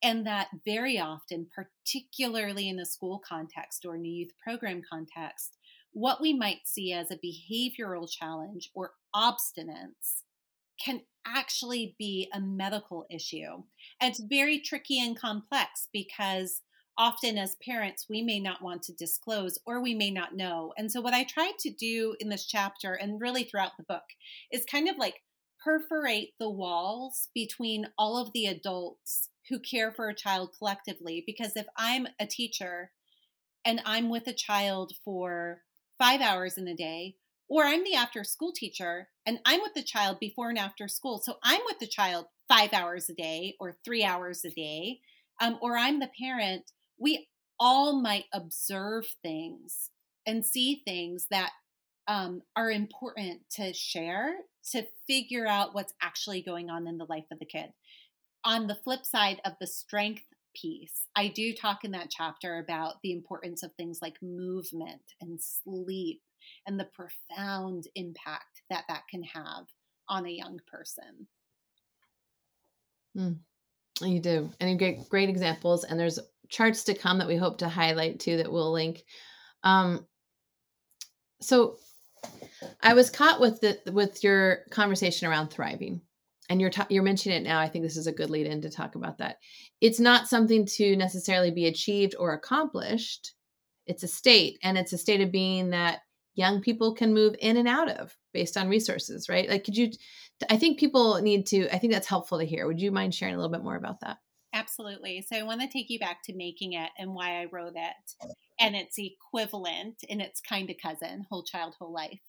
And 0.04 0.28
that 0.28 0.50
very 0.64 1.00
often, 1.00 1.48
particularly 1.56 2.70
in 2.70 2.76
the 2.76 2.86
school 2.86 3.20
context 3.28 3.84
or 3.84 3.96
in 3.96 4.06
a 4.06 4.10
youth 4.10 4.30
program 4.44 4.84
context, 4.88 5.58
what 5.92 6.22
we 6.22 6.34
might 6.34 6.68
see 6.68 6.94
as 6.94 7.10
a 7.10 7.18
behavioral 7.18 8.08
challenge 8.08 8.70
or 8.76 8.92
obstinance 9.16 10.22
can 10.80 11.02
actually 11.26 11.96
be 11.98 12.30
a 12.32 12.40
medical 12.40 13.08
issue. 13.10 13.64
And 14.00 14.12
it's 14.12 14.20
very 14.20 14.60
tricky 14.60 15.00
and 15.00 15.20
complex 15.20 15.88
because 15.92 16.62
often 16.98 17.38
as 17.38 17.56
parents, 17.64 18.08
we 18.10 18.22
may 18.22 18.40
not 18.40 18.62
want 18.62 18.84
to 18.84 18.94
disclose 18.94 19.60
or 19.66 19.82
we 19.82 19.94
may 19.94 20.12
not 20.12 20.36
know. 20.36 20.74
And 20.78 20.92
so, 20.92 21.02
what 21.02 21.14
I 21.14 21.24
tried 21.24 21.58
to 21.60 21.70
do 21.70 22.16
in 22.20 22.30
this 22.30 22.46
chapter 22.46 22.94
and 22.94 23.22
really 23.22 23.44
throughout 23.44 23.78
the 23.78 23.86
book 23.88 24.04
is 24.52 24.66
kind 24.66 24.90
of 24.90 24.98
like 24.98 25.22
perforate 25.64 26.34
the 26.40 26.50
walls 26.50 27.30
between 27.34 27.88
all 27.98 28.18
of 28.18 28.32
the 28.34 28.46
adults 28.46 29.30
who 29.50 29.60
care 29.60 29.92
for 29.92 30.10
a 30.10 30.16
child 30.16 30.52
collectively. 30.58 31.24
Because 31.26 31.54
if 31.56 31.66
I'm 31.76 32.08
a 32.20 32.26
teacher 32.26 32.92
and 33.66 33.82
I'm 33.86 34.10
with 34.10 34.28
a 34.28 34.34
child 34.34 34.94
for 35.04 35.62
five 35.98 36.22
hours 36.22 36.58
in 36.58 36.68
a 36.68 36.76
day, 36.76 37.16
or 37.50 37.64
I'm 37.64 37.84
the 37.84 37.96
after 37.96 38.24
school 38.24 38.52
teacher 38.52 39.10
and 39.26 39.40
I'm 39.46 39.62
with 39.62 39.74
the 39.74 39.84
child 39.84 40.20
before 40.20 40.50
and 40.50 40.58
after 40.58 40.88
school. 40.88 41.22
So 41.24 41.36
I'm 41.44 41.62
with 41.66 41.80
the 41.80 41.88
child 41.88 42.26
five 42.48 42.74
hours 42.74 43.10
a 43.10 43.14
day 43.14 43.56
or 43.60 43.78
three 43.84 44.04
hours 44.04 44.44
a 44.46 44.50
day, 44.50 45.00
um, 45.42 45.58
or 45.62 45.78
I'm 45.78 46.00
the 46.00 46.10
parent. 46.20 46.72
We 47.00 47.28
all 47.60 48.02
might 48.02 48.26
observe 48.34 49.08
things 49.22 49.90
and 50.26 50.46
see 50.46 50.82
things 50.86 51.28
that 51.32 51.52
um, 52.08 52.42
are 52.56 52.72
important 52.72 53.42
to 53.52 53.74
share 53.74 54.36
to 54.72 54.86
figure 55.08 55.48
out 55.48 55.74
what's 55.74 55.94
actually 56.02 56.42
going 56.42 56.70
on 56.70 56.88
in 56.88 56.98
the 56.98 57.08
life 57.10 57.26
of 57.32 57.40
the 57.40 57.46
kid. 57.46 57.72
On 58.44 58.68
the 58.68 58.76
flip 58.76 59.06
side 59.06 59.42
of 59.46 59.54
the 59.60 59.68
strength 59.68 60.24
piece, 60.56 61.08
I 61.16 61.28
do 61.28 61.54
talk 61.54 61.84
in 61.84 61.92
that 61.92 62.10
chapter 62.10 62.60
about 62.60 62.96
the 63.04 63.12
importance 63.12 63.64
of 63.64 63.72
things 63.74 64.00
like 64.02 64.18
movement 64.22 65.02
and 65.22 65.40
sleep 65.42 66.22
and 66.66 66.80
the 66.80 66.90
profound 66.94 67.88
impact 67.96 68.62
that 68.70 68.86
that 68.88 69.04
can 69.10 69.24
have 69.24 69.66
on 70.10 70.26
a 70.26 70.32
young 70.32 70.60
person. 70.68 71.28
Mm, 73.18 73.38
you 74.02 74.20
do. 74.20 74.50
And 74.60 74.70
you 74.70 74.78
get 74.78 75.10
great 75.10 75.30
examples. 75.30 75.84
And 75.84 76.00
there's 76.00 76.20
charts 76.50 76.84
to 76.86 76.94
come 76.94 77.20
that 77.20 77.28
we 77.28 77.36
hope 77.36 77.60
to 77.60 77.70
highlight 77.70 78.20
too 78.20 78.38
that 78.38 78.52
we'll 78.52 78.72
link. 78.72 79.04
Um, 79.64 80.06
so 81.42 81.78
I 82.82 82.94
was 82.94 83.10
caught 83.10 83.40
with 83.40 83.62
the 83.62 83.80
with 83.92 84.24
your 84.24 84.60
conversation 84.72 85.28
around 85.28 85.50
thriving 85.50 86.02
and 86.50 86.62
you're 86.62 86.70
ta- 86.70 86.88
you're 86.90 87.04
mentioning 87.04 87.40
it 87.40 87.48
now. 87.48 87.60
I 87.60 87.68
think 87.68 87.84
this 87.84 87.98
is 87.98 88.08
a 88.08 88.12
good 88.12 88.30
lead 88.30 88.48
in 88.48 88.62
to 88.62 88.70
talk 88.70 88.96
about 88.96 89.18
that. 89.20 89.38
It's 89.82 90.00
not 90.00 90.28
something 90.28 90.66
to 90.78 90.96
necessarily 90.96 91.52
be 91.52 91.68
achieved 91.68 92.16
or 92.18 92.34
accomplished. 92.34 93.34
It's 93.86 94.04
a 94.04 94.08
state 94.08 94.60
and 94.64 94.78
it's 94.78 94.94
a 94.94 94.98
state 94.98 95.22
of 95.22 95.32
being 95.32 95.72
that 95.72 96.00
young 96.36 96.62
people 96.62 96.94
can 96.94 97.14
move 97.14 97.36
in 97.40 97.58
and 97.58 97.68
out 97.68 97.90
of 97.90 98.16
based 98.34 98.58
on 98.58 98.70
resources 98.70 99.30
right? 99.30 99.50
Like 99.50 99.64
could 99.64 99.78
you 99.78 99.92
i 100.52 100.58
think 100.58 100.78
people 100.78 101.20
need 101.20 101.48
to 101.48 101.68
i 101.74 101.80
think 101.80 101.92
that's 101.92 102.08
helpful 102.08 102.40
to 102.40 102.46
hear. 102.46 102.68
Would 102.68 102.82
you 102.82 102.92
mind 102.92 103.14
sharing 103.14 103.34
a 103.34 103.38
little 103.38 103.52
bit 103.52 103.64
more 103.64 103.76
about 103.76 104.02
that 104.02 104.18
absolutely 104.58 105.26
so 105.28 105.36
i 105.38 105.44
want 105.44 105.62
to 105.62 105.68
take 105.68 105.90
you 105.90 106.00
back 106.00 106.24
to 106.24 106.34
making 106.36 106.74
it 106.74 106.90
and 106.98 107.14
why 107.14 107.42
i 107.42 107.46
wrote 107.52 107.76
it 107.76 108.36
and 108.60 108.76
its 108.76 108.98
equivalent 108.98 109.96
and 110.10 110.22
its 110.22 110.42
kind 110.42 110.70
of 110.70 110.76
cousin 110.82 111.26
whole 111.30 111.44
child 111.44 111.76
whole 111.80 111.94
life 111.94 112.22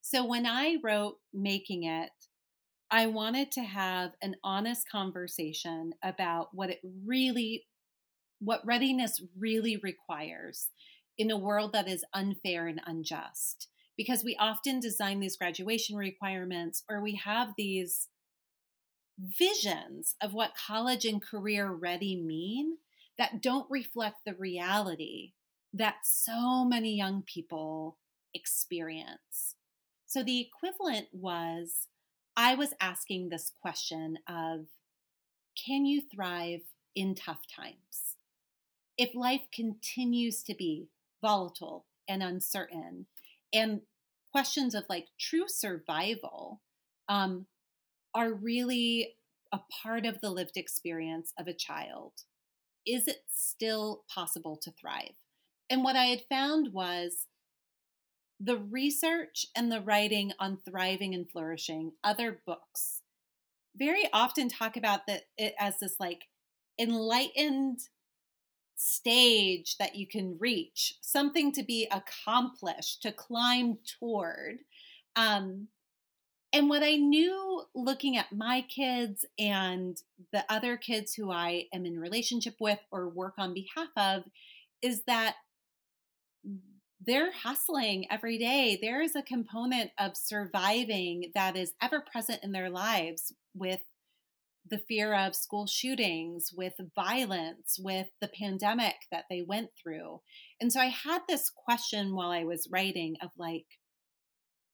so 0.00 0.24
when 0.24 0.46
i 0.46 0.76
wrote 0.82 1.16
making 1.32 1.84
it 1.84 2.10
I 2.94 3.06
wanted 3.06 3.50
to 3.52 3.62
have 3.62 4.12
an 4.20 4.36
honest 4.44 4.86
conversation 4.86 5.94
about 6.02 6.48
what 6.52 6.68
it 6.68 6.80
really, 7.06 7.64
what 8.38 8.60
readiness 8.66 9.22
really 9.38 9.78
requires 9.78 10.68
in 11.16 11.30
a 11.30 11.38
world 11.38 11.72
that 11.72 11.88
is 11.88 12.04
unfair 12.12 12.66
and 12.66 12.82
unjust. 12.86 13.68
Because 13.96 14.22
we 14.22 14.36
often 14.38 14.78
design 14.78 15.20
these 15.20 15.38
graduation 15.38 15.96
requirements 15.96 16.84
or 16.86 17.02
we 17.02 17.14
have 17.24 17.54
these 17.56 18.08
visions 19.22 20.16
of 20.20 20.34
what 20.34 20.56
college 20.56 21.04
and 21.04 21.22
career 21.22 21.70
ready 21.70 22.20
mean 22.20 22.78
that 23.18 23.40
don't 23.40 23.70
reflect 23.70 24.16
the 24.24 24.34
reality 24.34 25.32
that 25.72 25.96
so 26.04 26.64
many 26.64 26.96
young 26.96 27.22
people 27.22 27.98
experience. 28.34 29.54
So 30.06 30.22
the 30.22 30.40
equivalent 30.40 31.08
was 31.12 31.88
I 32.36 32.54
was 32.54 32.74
asking 32.80 33.28
this 33.28 33.52
question 33.60 34.18
of 34.28 34.66
can 35.56 35.84
you 35.84 36.00
thrive 36.00 36.62
in 36.94 37.14
tough 37.14 37.42
times? 37.46 38.16
If 38.96 39.14
life 39.14 39.42
continues 39.54 40.42
to 40.44 40.54
be 40.54 40.88
volatile 41.20 41.86
and 42.08 42.22
uncertain, 42.22 43.06
and 43.52 43.82
questions 44.32 44.74
of 44.74 44.84
like 44.88 45.08
true 45.18 45.46
survival 45.46 46.60
um, 47.08 47.46
are 48.14 48.32
really 48.32 49.14
a 49.52 49.60
part 49.82 50.06
of 50.06 50.20
the 50.20 50.30
lived 50.30 50.56
experience 50.56 51.32
of 51.38 51.46
a 51.46 51.54
child, 51.54 52.12
is 52.86 53.06
it 53.06 53.24
still 53.28 54.04
possible 54.12 54.56
to 54.56 54.70
thrive? 54.72 55.14
And 55.70 55.84
what 55.84 55.96
I 55.96 56.06
had 56.06 56.22
found 56.28 56.72
was 56.72 57.26
the 58.40 58.58
research 58.58 59.46
and 59.56 59.70
the 59.70 59.80
writing 59.80 60.32
on 60.38 60.58
thriving 60.68 61.14
and 61.14 61.30
flourishing, 61.30 61.92
other 62.02 62.40
books, 62.44 63.02
very 63.76 64.08
often 64.12 64.48
talk 64.48 64.76
about 64.76 65.06
that 65.06 65.22
it 65.38 65.54
as 65.58 65.78
this 65.78 65.96
like 66.00 66.24
enlightened 66.78 67.80
stage 68.74 69.76
that 69.78 69.94
you 69.94 70.06
can 70.06 70.36
reach, 70.38 70.94
something 71.00 71.52
to 71.52 71.62
be 71.62 71.88
accomplished, 71.92 73.02
to 73.02 73.12
climb 73.12 73.78
toward. 73.98 74.58
Um, 75.14 75.68
and 76.52 76.68
what 76.68 76.82
I 76.82 76.96
knew 76.96 77.62
looking 77.74 78.16
at 78.16 78.32
my 78.32 78.62
kids 78.62 79.24
and 79.38 79.96
the 80.32 80.44
other 80.48 80.76
kids 80.76 81.14
who 81.14 81.30
I 81.30 81.66
am 81.72 81.86
in 81.86 81.98
relationship 81.98 82.56
with 82.60 82.78
or 82.90 83.08
work 83.08 83.34
on 83.38 83.54
behalf 83.54 83.88
of 83.96 84.24
is 84.82 85.02
that 85.06 85.36
they're 87.04 87.32
hustling 87.32 88.06
every 88.10 88.38
day. 88.38 88.78
There 88.80 89.00
is 89.00 89.16
a 89.16 89.22
component 89.22 89.90
of 89.98 90.16
surviving 90.16 91.32
that 91.34 91.56
is 91.56 91.72
ever 91.82 92.00
present 92.00 92.40
in 92.42 92.52
their 92.52 92.70
lives 92.70 93.32
with 93.54 93.80
the 94.68 94.78
fear 94.78 95.14
of 95.14 95.34
school 95.34 95.66
shootings, 95.66 96.50
with 96.54 96.74
violence, 96.94 97.78
with 97.80 98.08
the 98.20 98.28
pandemic 98.28 98.94
that 99.10 99.24
they 99.28 99.42
went 99.42 99.70
through. 99.80 100.20
And 100.60 100.72
so 100.72 100.80
I 100.80 100.86
had 100.86 101.22
this 101.28 101.50
question 101.50 102.14
while 102.14 102.30
I 102.30 102.44
was 102.44 102.68
writing 102.70 103.16
of 103.20 103.30
like, 103.36 103.66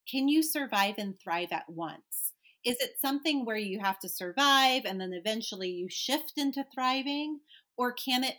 can 0.09 0.27
you 0.27 0.41
survive 0.43 0.95
and 0.97 1.19
thrive 1.19 1.49
at 1.51 1.69
once? 1.69 2.33
Is 2.65 2.77
it 2.79 2.99
something 2.99 3.45
where 3.45 3.57
you 3.57 3.79
have 3.79 3.99
to 3.99 4.09
survive 4.09 4.83
and 4.85 4.99
then 4.99 5.13
eventually 5.13 5.69
you 5.69 5.87
shift 5.89 6.33
into 6.37 6.65
thriving 6.73 7.39
or 7.77 7.93
can 7.93 8.23
it 8.23 8.35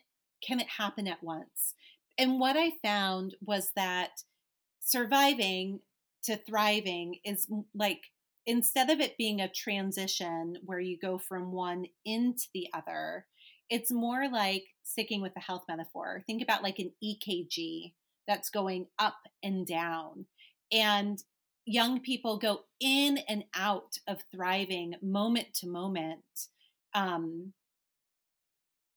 can 0.46 0.61
it 0.61 0.68
happen 0.78 1.06
at 1.06 1.22
once? 1.22 1.74
And 2.18 2.38
what 2.38 2.56
I 2.56 2.72
found 2.83 3.35
was 3.40 3.70
that 3.76 4.11
surviving 4.80 5.80
to 6.24 6.37
thriving 6.37 7.16
is 7.24 7.46
like 7.74 8.00
instead 8.46 8.90
of 8.90 9.00
it 9.00 9.16
being 9.16 9.40
a 9.40 9.48
transition 9.48 10.56
where 10.64 10.80
you 10.80 10.98
go 10.98 11.18
from 11.18 11.52
one 11.52 11.87
into 12.04 12.46
the 12.52 12.68
other, 12.74 13.26
it's 13.68 13.92
more 13.92 14.28
like 14.28 14.64
sticking 14.83 15.22
with 15.22 15.35
the 15.35 15.40
health 15.40 15.64
metaphor. 15.68 16.22
Think 16.26 16.42
about 16.42 16.62
like 16.62 16.78
an 16.78 16.92
EKG 17.02 17.92
that's 18.26 18.50
going 18.50 18.87
up 18.98 19.18
and 19.42 19.66
down. 19.66 20.26
And 20.72 21.22
young 21.70 22.00
people 22.00 22.37
go 22.37 22.62
in 22.80 23.18
and 23.28 23.44
out 23.54 23.98
of 24.09 24.24
thriving 24.35 24.94
moment 25.00 25.54
to 25.54 25.68
moment. 25.68 26.48
Um, 26.94 27.52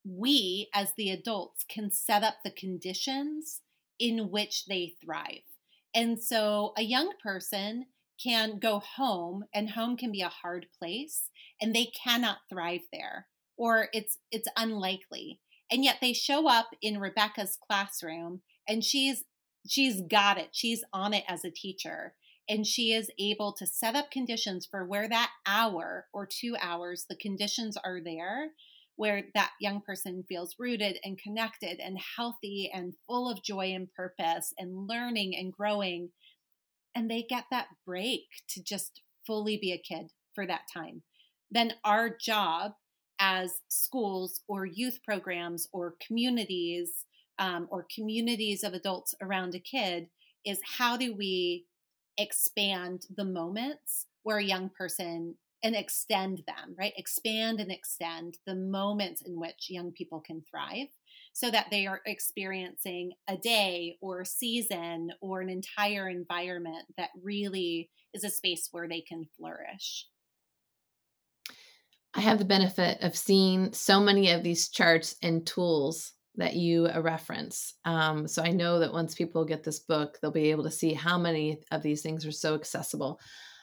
we 0.04 0.70
as 0.74 0.94
the 0.98 1.12
adults 1.12 1.64
can 1.70 1.92
set 1.92 2.24
up 2.24 2.38
the 2.44 2.52
conditions 2.52 3.62
in 4.00 4.32
which 4.32 4.66
they 4.66 4.96
thrive. 5.04 5.46
And 5.94 6.22
so 6.22 6.74
a 6.76 6.82
young 6.82 7.14
person 7.22 7.86
can 8.22 8.58
go 8.58 8.80
home 8.80 9.44
and 9.54 9.70
home 9.70 9.96
can 9.96 10.12
be 10.12 10.22
a 10.22 10.30
hard 10.30 10.66
place 10.78 11.30
and 11.62 11.76
they 11.76 11.86
cannot 12.04 12.38
thrive 12.50 12.82
there 12.92 13.28
or 13.56 13.90
it's 13.94 14.18
it's 14.32 14.48
unlikely. 14.58 15.40
And 15.72 15.84
yet 15.84 15.98
they 16.02 16.14
show 16.14 16.50
up 16.50 16.70
in 16.82 17.00
Rebecca's 17.00 17.56
classroom 17.68 18.42
and 18.68 18.84
she's 18.84 19.24
she's 19.68 20.02
got 20.02 20.40
it. 20.40 20.50
She's 20.54 20.84
on 20.92 21.14
it 21.14 21.24
as 21.28 21.46
a 21.46 21.52
teacher 21.52 22.16
and 22.50 22.66
she 22.68 22.94
is 22.94 23.10
able 23.20 23.54
to 23.54 23.66
set 23.66 23.96
up 23.96 24.12
conditions 24.12 24.68
for 24.70 24.86
where 24.86 25.08
that 25.08 25.32
hour 25.46 26.08
or 26.14 26.26
2 26.28 26.56
hours 26.62 27.06
the 27.10 27.16
conditions 27.16 27.78
are 27.84 28.00
there 28.04 28.52
where 28.96 29.24
that 29.34 29.52
young 29.60 29.82
person 29.82 30.24
feels 30.28 30.56
rooted 30.60 30.98
and 31.04 31.18
connected 31.18 31.80
and 31.80 31.98
healthy 32.16 32.70
and 32.74 32.94
full 33.08 33.30
of 33.30 33.44
joy 33.44 33.74
and 33.74 33.92
purpose 33.94 34.54
and 34.58 34.88
learning 34.88 35.36
and 35.36 35.52
growing. 35.52 36.10
And 36.96 37.10
they 37.10 37.26
get 37.28 37.46
that 37.50 37.68
break 37.86 38.26
to 38.50 38.64
just 38.64 39.02
fully 39.26 39.58
be 39.58 39.72
a 39.72 39.78
kid 39.78 40.12
for 40.36 40.46
that 40.46 40.62
time. 40.72 41.02
Then 41.50 41.74
our 41.84 42.16
job 42.16 42.74
as 43.20 43.54
schools 43.68 44.42
or 44.48 44.66
youth 44.66 45.00
programs 45.04 45.68
or 45.72 45.96
communities 46.06 47.06
um, 47.40 47.68
or 47.72 47.88
communities 47.94 48.64
of 48.64 48.74
adults 48.74 49.16
around 49.22 49.56
a 49.56 49.60
kid 49.60 50.08
is 50.46 50.60
how 50.78 50.98
do 50.98 51.16
we 51.16 51.66
expand 52.18 53.06
the 53.16 53.26
moments 53.26 54.06
where 54.24 54.38
a 54.38 54.44
young 54.44 54.70
person 54.70 55.36
and 55.64 55.76
extend 55.76 56.44
them, 56.46 56.76
right? 56.78 56.94
Expand 56.98 57.62
and 57.62 57.72
extend 57.72 58.38
the 58.46 58.56
moments 58.56 59.22
in 59.22 59.40
which 59.40 59.70
young 59.70 59.92
people 59.92 60.20
can 60.20 60.44
thrive 60.50 60.90
so 61.32 61.50
that 61.50 61.68
they 61.72 61.88
are 61.88 62.02
experiencing 62.06 63.14
a 63.30 63.38
day 63.38 63.98
or 64.02 64.22
a 64.22 64.26
season 64.26 65.12
or 65.22 65.40
an 65.40 65.50
entire 65.50 66.10
environment 66.10 66.86
that 66.98 67.10
really 67.24 67.90
is 68.14 68.26
a 68.26 68.30
space 68.30 68.68
where 68.72 68.90
they 68.90 69.02
can 69.02 69.26
flourish. 69.38 70.06
I 72.14 72.22
have 72.22 72.40
the 72.40 72.46
benefit 72.46 73.02
of 73.02 73.18
seeing 73.18 73.74
so 73.74 74.00
many 74.00 74.32
of 74.32 74.44
these 74.44 74.70
charts 74.70 75.16
and 75.24 75.48
tools 75.48 76.12
that 76.36 76.56
you 76.56 76.88
a 76.88 77.02
reference. 77.02 77.76
Um, 77.86 78.28
so 78.28 78.42
I 78.42 78.50
know 78.50 78.80
that 78.80 78.94
once 78.94 79.14
people 79.14 79.46
get 79.46 79.64
this 79.64 79.80
book, 79.80 80.18
they'll 80.22 80.32
be 80.32 80.52
able 80.52 80.64
to 80.64 80.72
see 80.72 80.94
how 80.94 81.18
many 81.18 81.60
of 81.72 81.84
these 81.84 82.02
things 82.02 82.26
are 82.26 82.32
so 82.32 82.56
accessible. 82.56 83.20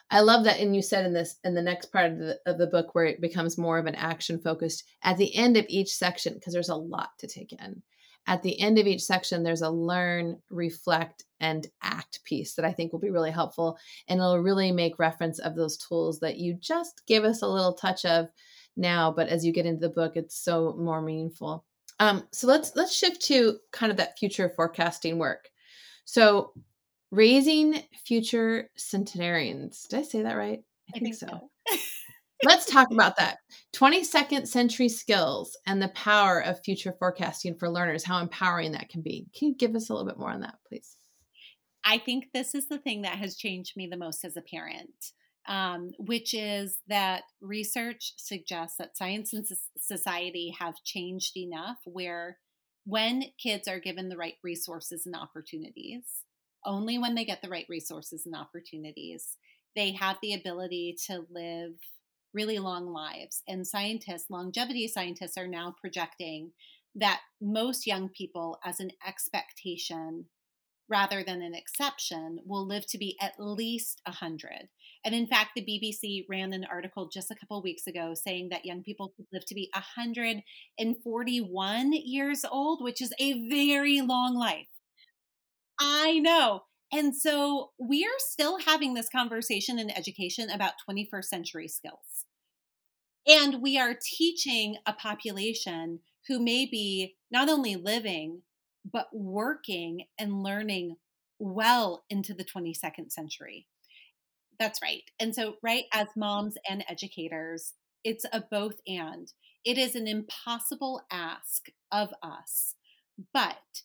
I 0.09 0.19
love 0.19 0.43
that, 0.43 0.59
and 0.59 0.75
you 0.75 0.81
said 0.81 1.05
in 1.05 1.13
this 1.13 1.37
in 1.45 1.55
the 1.55 1.61
next 1.61 1.85
part 1.85 2.11
of 2.11 2.17
the, 2.17 2.39
of 2.45 2.57
the 2.57 2.67
book 2.67 2.93
where 2.93 3.05
it 3.05 3.21
becomes 3.21 3.57
more 3.57 3.77
of 3.77 3.85
an 3.85 3.95
action 3.95 4.39
focused 4.39 4.83
at 5.03 5.17
the 5.17 5.33
end 5.35 5.55
of 5.55 5.65
each 5.69 5.93
section 5.93 6.33
because 6.33 6.53
there's 6.53 6.69
a 6.69 6.75
lot 6.75 7.11
to 7.19 7.27
take 7.27 7.53
in. 7.53 7.81
At 8.27 8.43
the 8.43 8.59
end 8.59 8.77
of 8.77 8.87
each 8.87 9.01
section, 9.01 9.41
there's 9.41 9.63
a 9.63 9.69
learn, 9.69 10.39
reflect, 10.49 11.23
and 11.39 11.65
act 11.81 12.23
piece 12.23 12.53
that 12.55 12.65
I 12.65 12.71
think 12.71 12.91
will 12.91 12.99
be 12.99 13.09
really 13.09 13.31
helpful, 13.31 13.77
and 14.07 14.19
it'll 14.19 14.39
really 14.39 14.71
make 14.71 14.99
reference 14.99 15.39
of 15.39 15.55
those 15.55 15.77
tools 15.77 16.19
that 16.19 16.37
you 16.37 16.55
just 16.59 17.03
give 17.07 17.23
us 17.23 17.41
a 17.41 17.47
little 17.47 17.73
touch 17.73 18.05
of 18.05 18.27
now, 18.77 19.11
but 19.11 19.27
as 19.27 19.45
you 19.45 19.53
get 19.53 19.65
into 19.65 19.81
the 19.81 19.93
book, 19.93 20.13
it's 20.15 20.37
so 20.37 20.75
more 20.77 21.01
meaningful. 21.01 21.65
Um, 22.01 22.27
so 22.31 22.47
let's 22.47 22.75
let's 22.75 22.95
shift 22.95 23.21
to 23.27 23.59
kind 23.71 23.91
of 23.91 23.97
that 23.97 24.17
future 24.17 24.49
forecasting 24.49 25.19
work. 25.19 25.49
So 26.05 26.51
Raising 27.11 27.83
Future 28.05 28.71
Centenarians. 28.75 29.85
Did 29.87 29.99
I 29.99 30.01
say 30.01 30.23
that 30.23 30.33
right? 30.33 30.61
I, 30.89 30.97
I 30.97 30.99
think, 30.99 31.15
think, 31.15 31.15
so. 31.15 31.49
so. 31.67 31.77
Let's 32.43 32.65
talk 32.65 32.89
about 32.89 33.17
that. 33.17 33.37
22nd 33.75 34.47
century 34.47 34.89
skills 34.89 35.55
and 35.67 35.79
the 35.79 35.89
power 35.89 36.39
of 36.39 36.63
future 36.63 36.95
forecasting 36.97 37.55
for 37.55 37.69
learners, 37.69 38.03
how 38.03 38.17
empowering 38.19 38.71
that 38.71 38.89
can 38.89 39.03
be. 39.03 39.27
Can 39.37 39.49
you 39.49 39.55
give 39.55 39.75
us 39.75 39.89
a 39.89 39.93
little 39.93 40.07
bit 40.07 40.17
more 40.17 40.31
on 40.31 40.41
that, 40.41 40.55
please? 40.67 40.97
I 41.85 41.99
think 41.99 42.29
this 42.33 42.55
is 42.55 42.67
the 42.67 42.79
thing 42.79 43.03
that 43.03 43.19
has 43.19 43.35
changed 43.35 43.77
me 43.77 43.85
the 43.85 43.97
most 43.97 44.25
as 44.25 44.37
a 44.37 44.41
parent, 44.41 45.11
um, 45.47 45.91
which 45.97 46.33
is 46.33 46.77
that 46.87 47.23
research 47.41 48.13
suggests 48.17 48.77
that 48.77 48.97
science 48.97 49.33
and 49.33 49.45
society 49.77 50.55
have 50.59 50.83
changed 50.83 51.35
enough 51.35 51.77
where 51.85 52.37
when 52.85 53.25
kids 53.41 53.67
are 53.67 53.79
given 53.79 54.09
the 54.09 54.17
right 54.17 54.35
resources 54.43 55.05
and 55.05 55.15
opportunities, 55.15 56.23
only 56.65 56.97
when 56.97 57.15
they 57.15 57.25
get 57.25 57.41
the 57.41 57.49
right 57.49 57.65
resources 57.69 58.25
and 58.25 58.35
opportunities. 58.35 59.37
They 59.75 59.91
have 59.93 60.17
the 60.21 60.33
ability 60.33 60.97
to 61.07 61.25
live 61.29 61.73
really 62.33 62.59
long 62.59 62.91
lives. 62.91 63.41
And 63.47 63.65
scientists, 63.65 64.29
longevity 64.29 64.87
scientists, 64.87 65.37
are 65.37 65.47
now 65.47 65.75
projecting 65.79 66.51
that 66.95 67.21
most 67.41 67.87
young 67.87 68.09
people, 68.09 68.59
as 68.65 68.79
an 68.79 68.91
expectation 69.07 70.25
rather 70.89 71.23
than 71.23 71.41
an 71.41 71.53
exception, 71.55 72.39
will 72.45 72.67
live 72.67 72.85
to 72.87 72.97
be 72.97 73.17
at 73.21 73.33
least 73.39 74.01
100. 74.05 74.67
And 75.03 75.15
in 75.15 75.25
fact, 75.25 75.51
the 75.55 75.61
BBC 75.61 76.25
ran 76.29 76.53
an 76.53 76.65
article 76.69 77.09
just 77.11 77.31
a 77.31 77.35
couple 77.35 77.59
weeks 77.63 77.87
ago 77.87 78.13
saying 78.13 78.49
that 78.49 78.65
young 78.65 78.83
people 78.83 79.11
could 79.15 79.25
live 79.33 79.45
to 79.47 79.55
be 79.55 79.71
141 79.73 81.93
years 81.93 82.45
old, 82.49 82.83
which 82.83 83.01
is 83.01 83.13
a 83.19 83.49
very 83.49 84.01
long 84.01 84.35
life. 84.35 84.67
I 85.79 86.19
know. 86.19 86.63
And 86.93 87.15
so 87.15 87.71
we 87.79 88.05
are 88.05 88.19
still 88.19 88.59
having 88.59 88.93
this 88.93 89.09
conversation 89.09 89.79
in 89.79 89.89
education 89.89 90.49
about 90.49 90.73
21st 90.87 91.23
century 91.23 91.67
skills. 91.67 92.25
And 93.27 93.61
we 93.61 93.79
are 93.79 93.97
teaching 94.17 94.77
a 94.85 94.93
population 94.93 95.99
who 96.27 96.39
may 96.39 96.65
be 96.65 97.15
not 97.31 97.49
only 97.49 97.75
living, 97.75 98.41
but 98.83 99.07
working 99.13 100.05
and 100.19 100.43
learning 100.43 100.97
well 101.39 102.03
into 102.09 102.33
the 102.33 102.45
22nd 102.45 103.11
century. 103.11 103.67
That's 104.61 104.79
right. 104.79 105.01
And 105.19 105.33
so, 105.33 105.55
right, 105.63 105.85
as 105.91 106.09
moms 106.15 106.55
and 106.69 106.85
educators, 106.87 107.73
it's 108.03 108.27
a 108.31 108.41
both 108.41 108.75
and. 108.85 109.33
It 109.65 109.79
is 109.79 109.95
an 109.95 110.07
impossible 110.07 111.01
ask 111.11 111.69
of 111.91 112.09
us, 112.21 112.75
but 113.33 113.81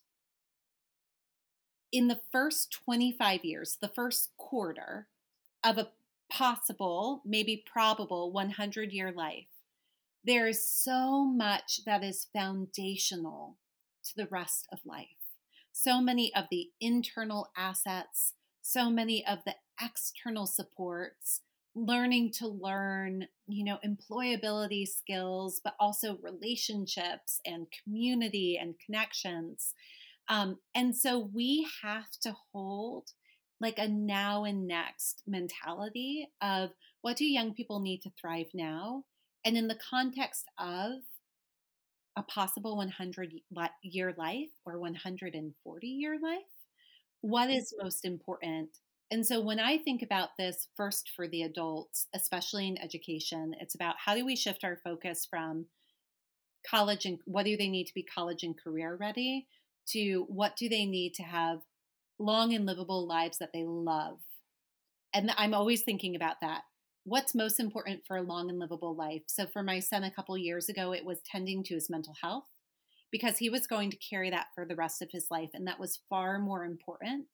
in 1.91 2.09
the 2.09 2.21
first 2.31 2.79
25 2.85 3.43
years, 3.43 3.79
the 3.81 3.89
first 3.89 4.33
quarter 4.37 5.09
of 5.65 5.79
a 5.79 5.89
possible, 6.31 7.23
maybe 7.25 7.65
probable 7.65 8.31
100 8.31 8.93
year 8.93 9.11
life, 9.11 9.47
there 10.23 10.47
is 10.47 10.69
so 10.69 11.25
much 11.25 11.81
that 11.87 12.05
is 12.05 12.27
foundational 12.35 13.57
to 14.05 14.13
the 14.15 14.29
rest 14.31 14.69
of 14.71 14.81
life. 14.85 15.07
So 15.73 16.03
many 16.03 16.35
of 16.35 16.45
the 16.51 16.69
internal 16.83 17.49
assets, 17.57 18.35
so 18.61 18.91
many 18.91 19.27
of 19.27 19.39
the 19.47 19.55
external 19.81 20.47
supports, 20.47 21.43
learning 21.75 22.33
to 22.33 22.49
learn, 22.49 23.27
you 23.47 23.65
know, 23.65 23.79
employability 23.85 24.87
skills, 24.87 25.61
but 25.63 25.75
also 25.79 26.19
relationships 26.23 27.41
and 27.45 27.67
community 27.85 28.59
and 28.61 28.75
connections. 28.85 29.75
Um, 30.29 30.59
and 30.75 30.97
so 30.97 31.31
we 31.33 31.69
have 31.83 32.11
to 32.23 32.35
hold 32.53 33.11
like 33.61 33.79
a 33.79 33.89
now 33.89 34.45
and 34.45 34.67
next 34.67 35.23
mentality 35.27 36.29
of 36.41 36.71
what 37.01 37.17
do 37.17 37.25
young 37.25 37.55
people 37.55 37.81
need 37.81 38.03
to 38.03 38.11
thrive 38.21 38.49
now? 38.53 39.05
And 39.45 39.57
in 39.57 39.69
the 39.69 39.79
context 39.91 40.47
of 40.59 40.93
a 42.17 42.23
possible 42.23 42.77
100 42.77 43.33
year 43.83 44.15
life 44.17 44.51
or 44.65 44.79
140 44.79 45.87
year 45.87 46.19
life, 46.21 46.41
what 47.21 47.51
is 47.51 47.75
most 47.81 48.05
important? 48.05 48.71
And 49.11 49.25
so 49.25 49.41
when 49.41 49.61
I 49.61 49.79
think 49.79 50.03
about 50.03 50.31
this 50.37 50.69
first 50.77 51.13
for 51.15 51.29
the 51.29 51.43
adults, 51.43 52.07
especially 52.15 52.67
in 52.67 52.79
education, 52.79 53.55
it's 53.61 53.75
about 53.75 53.95
how 54.05 54.15
do 54.15 54.27
we 54.27 54.35
shift 54.35 54.65
our 54.65 54.79
focus 54.83 55.27
from 55.29 55.67
college 56.69 57.07
and 57.07 57.19
whether 57.25 57.57
they 57.57 57.69
need 57.69 57.87
to 57.87 57.95
be 57.95 58.03
college 58.03 58.43
and 58.43 58.59
career 58.59 58.97
ready 58.99 59.47
to 59.89 60.25
what 60.29 60.57
do 60.57 60.69
they 60.69 60.85
need 60.85 61.15
to 61.15 61.23
have 61.23 61.61
long 62.19 62.53
and 62.53 62.67
livable 62.67 63.07
lives 63.07 63.39
that 63.39 63.51
they 63.53 63.65
love. 63.65 64.19
And 65.15 65.31
I'm 65.37 65.55
always 65.55 65.83
thinking 65.83 66.17
about 66.17 66.41
that. 66.41 66.63
What's 67.05 67.35
most 67.35 67.61
important 67.61 68.03
for 68.07 68.17
a 68.17 68.23
long 68.23 68.51
and 68.51 68.59
livable 68.59 68.97
life? 68.97 69.23
So, 69.29 69.47
for 69.47 69.63
my 69.63 69.79
son, 69.79 70.03
a 70.03 70.11
couple 70.11 70.37
years 70.37 70.69
ago, 70.69 70.93
it 70.93 71.05
was 71.05 71.21
tending 71.31 71.63
to 71.65 71.75
his 71.75 71.89
mental 71.89 72.15
health 72.21 72.47
because 73.13 73.39
he 73.39 73.49
was 73.49 73.69
going 73.69 73.93
to 73.93 73.97
carry 73.97 74.29
that 74.31 74.47
for 74.57 74.65
the 74.65 74.75
rest 74.75 75.03
of 75.03 75.11
his 75.13 75.29
life. 75.31 75.51
And 75.55 75.69
that 75.69 75.79
was 75.79 76.01
far 76.11 76.41
more 76.41 76.65
important 76.65 77.27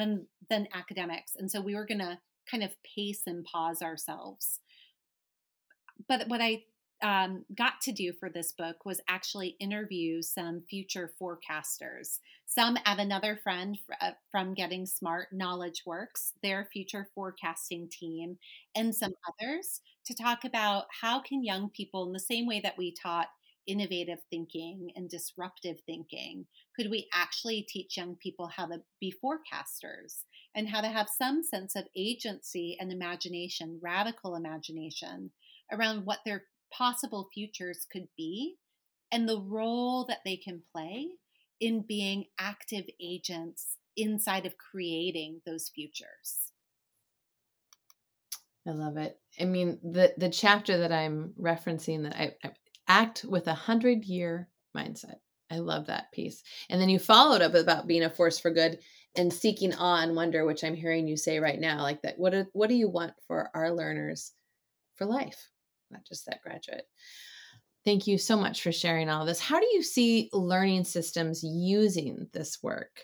than, 0.00 0.26
than 0.48 0.66
academics. 0.74 1.36
And 1.36 1.50
so, 1.50 1.60
we 1.60 1.76
were 1.76 1.86
going 1.86 2.00
to 2.00 2.18
kind 2.50 2.64
of 2.64 2.70
pace 2.82 3.22
and 3.26 3.44
pause 3.44 3.82
ourselves. 3.82 4.58
But 6.08 6.28
what 6.28 6.40
I 6.40 6.64
um, 7.02 7.44
got 7.56 7.80
to 7.82 7.92
do 7.92 8.12
for 8.12 8.28
this 8.28 8.52
book 8.52 8.84
was 8.84 9.00
actually 9.08 9.56
interview 9.60 10.22
some 10.22 10.62
future 10.68 11.12
forecasters. 11.20 12.18
Some 12.46 12.76
at 12.84 12.98
another 12.98 13.38
friend 13.42 13.78
uh, 14.00 14.10
from 14.30 14.54
Getting 14.54 14.86
Smart, 14.86 15.28
KnowledgeWorks, 15.34 16.32
their 16.42 16.68
future 16.72 17.08
forecasting 17.14 17.88
team, 17.90 18.38
and 18.74 18.94
some 18.94 19.12
others 19.28 19.80
to 20.06 20.14
talk 20.14 20.44
about 20.44 20.86
how 21.00 21.20
can 21.20 21.44
young 21.44 21.70
people, 21.70 22.06
in 22.06 22.12
the 22.12 22.18
same 22.18 22.46
way 22.46 22.60
that 22.60 22.76
we 22.76 22.92
taught 22.92 23.28
innovative 23.66 24.18
thinking 24.30 24.90
and 24.96 25.08
disruptive 25.08 25.78
thinking? 25.86 26.46
Could 26.76 26.90
we 26.90 27.08
actually 27.12 27.66
teach 27.68 27.96
young 27.96 28.16
people 28.16 28.48
how 28.48 28.66
to 28.66 28.78
be 29.00 29.14
forecasters 29.22 30.24
and 30.54 30.68
how 30.68 30.80
to 30.80 30.88
have 30.88 31.08
some 31.08 31.42
sense 31.42 31.76
of 31.76 31.84
agency 31.96 32.76
and 32.80 32.92
imagination, 32.92 33.80
radical 33.82 34.34
imagination 34.34 35.30
around 35.72 36.04
what 36.04 36.20
their 36.24 36.44
possible 36.72 37.28
futures 37.32 37.86
could 37.90 38.08
be 38.16 38.56
and 39.12 39.28
the 39.28 39.40
role 39.40 40.04
that 40.06 40.20
they 40.24 40.36
can 40.36 40.62
play 40.72 41.08
in 41.60 41.84
being 41.86 42.24
active 42.38 42.84
agents 43.00 43.76
inside 43.96 44.46
of 44.46 44.54
creating 44.56 45.40
those 45.46 45.70
futures? 45.74 46.52
I 48.66 48.72
love 48.72 48.96
it. 48.96 49.18
I 49.40 49.44
mean, 49.44 49.78
the 49.82 50.12
the 50.16 50.28
chapter 50.28 50.78
that 50.78 50.92
I'm 50.92 51.32
referencing 51.40 52.02
that 52.02 52.14
I, 52.14 52.34
I 52.44 52.50
act 52.90 53.24
with 53.24 53.46
a 53.46 53.54
hundred 53.54 54.04
year 54.04 54.48
mindset. 54.76 55.14
I 55.48 55.58
love 55.58 55.86
that 55.86 56.10
piece. 56.10 56.42
And 56.68 56.80
then 56.80 56.88
you 56.88 56.98
followed 56.98 57.40
up 57.40 57.54
about 57.54 57.86
being 57.86 58.02
a 58.02 58.10
force 58.10 58.38
for 58.38 58.50
good 58.50 58.78
and 59.14 59.32
seeking 59.32 59.72
awe 59.74 60.02
and 60.02 60.16
wonder, 60.16 60.44
which 60.44 60.64
I'm 60.64 60.74
hearing 60.74 61.06
you 61.06 61.16
say 61.16 61.38
right 61.38 61.58
now. 61.58 61.82
Like 61.82 62.02
that, 62.02 62.18
what 62.18 62.32
do, 62.32 62.46
what 62.52 62.68
do 62.68 62.74
you 62.74 62.88
want 62.88 63.12
for 63.28 63.48
our 63.54 63.70
learners 63.70 64.32
for 64.96 65.06
life, 65.06 65.48
not 65.90 66.04
just 66.04 66.26
that 66.26 66.42
graduate? 66.42 66.84
Thank 67.84 68.08
you 68.08 68.18
so 68.18 68.36
much 68.36 68.62
for 68.62 68.72
sharing 68.72 69.08
all 69.08 69.24
this. 69.24 69.40
How 69.40 69.60
do 69.60 69.66
you 69.72 69.82
see 69.84 70.28
learning 70.32 70.84
systems 70.84 71.42
using 71.44 72.28
this 72.32 72.60
work 72.60 73.00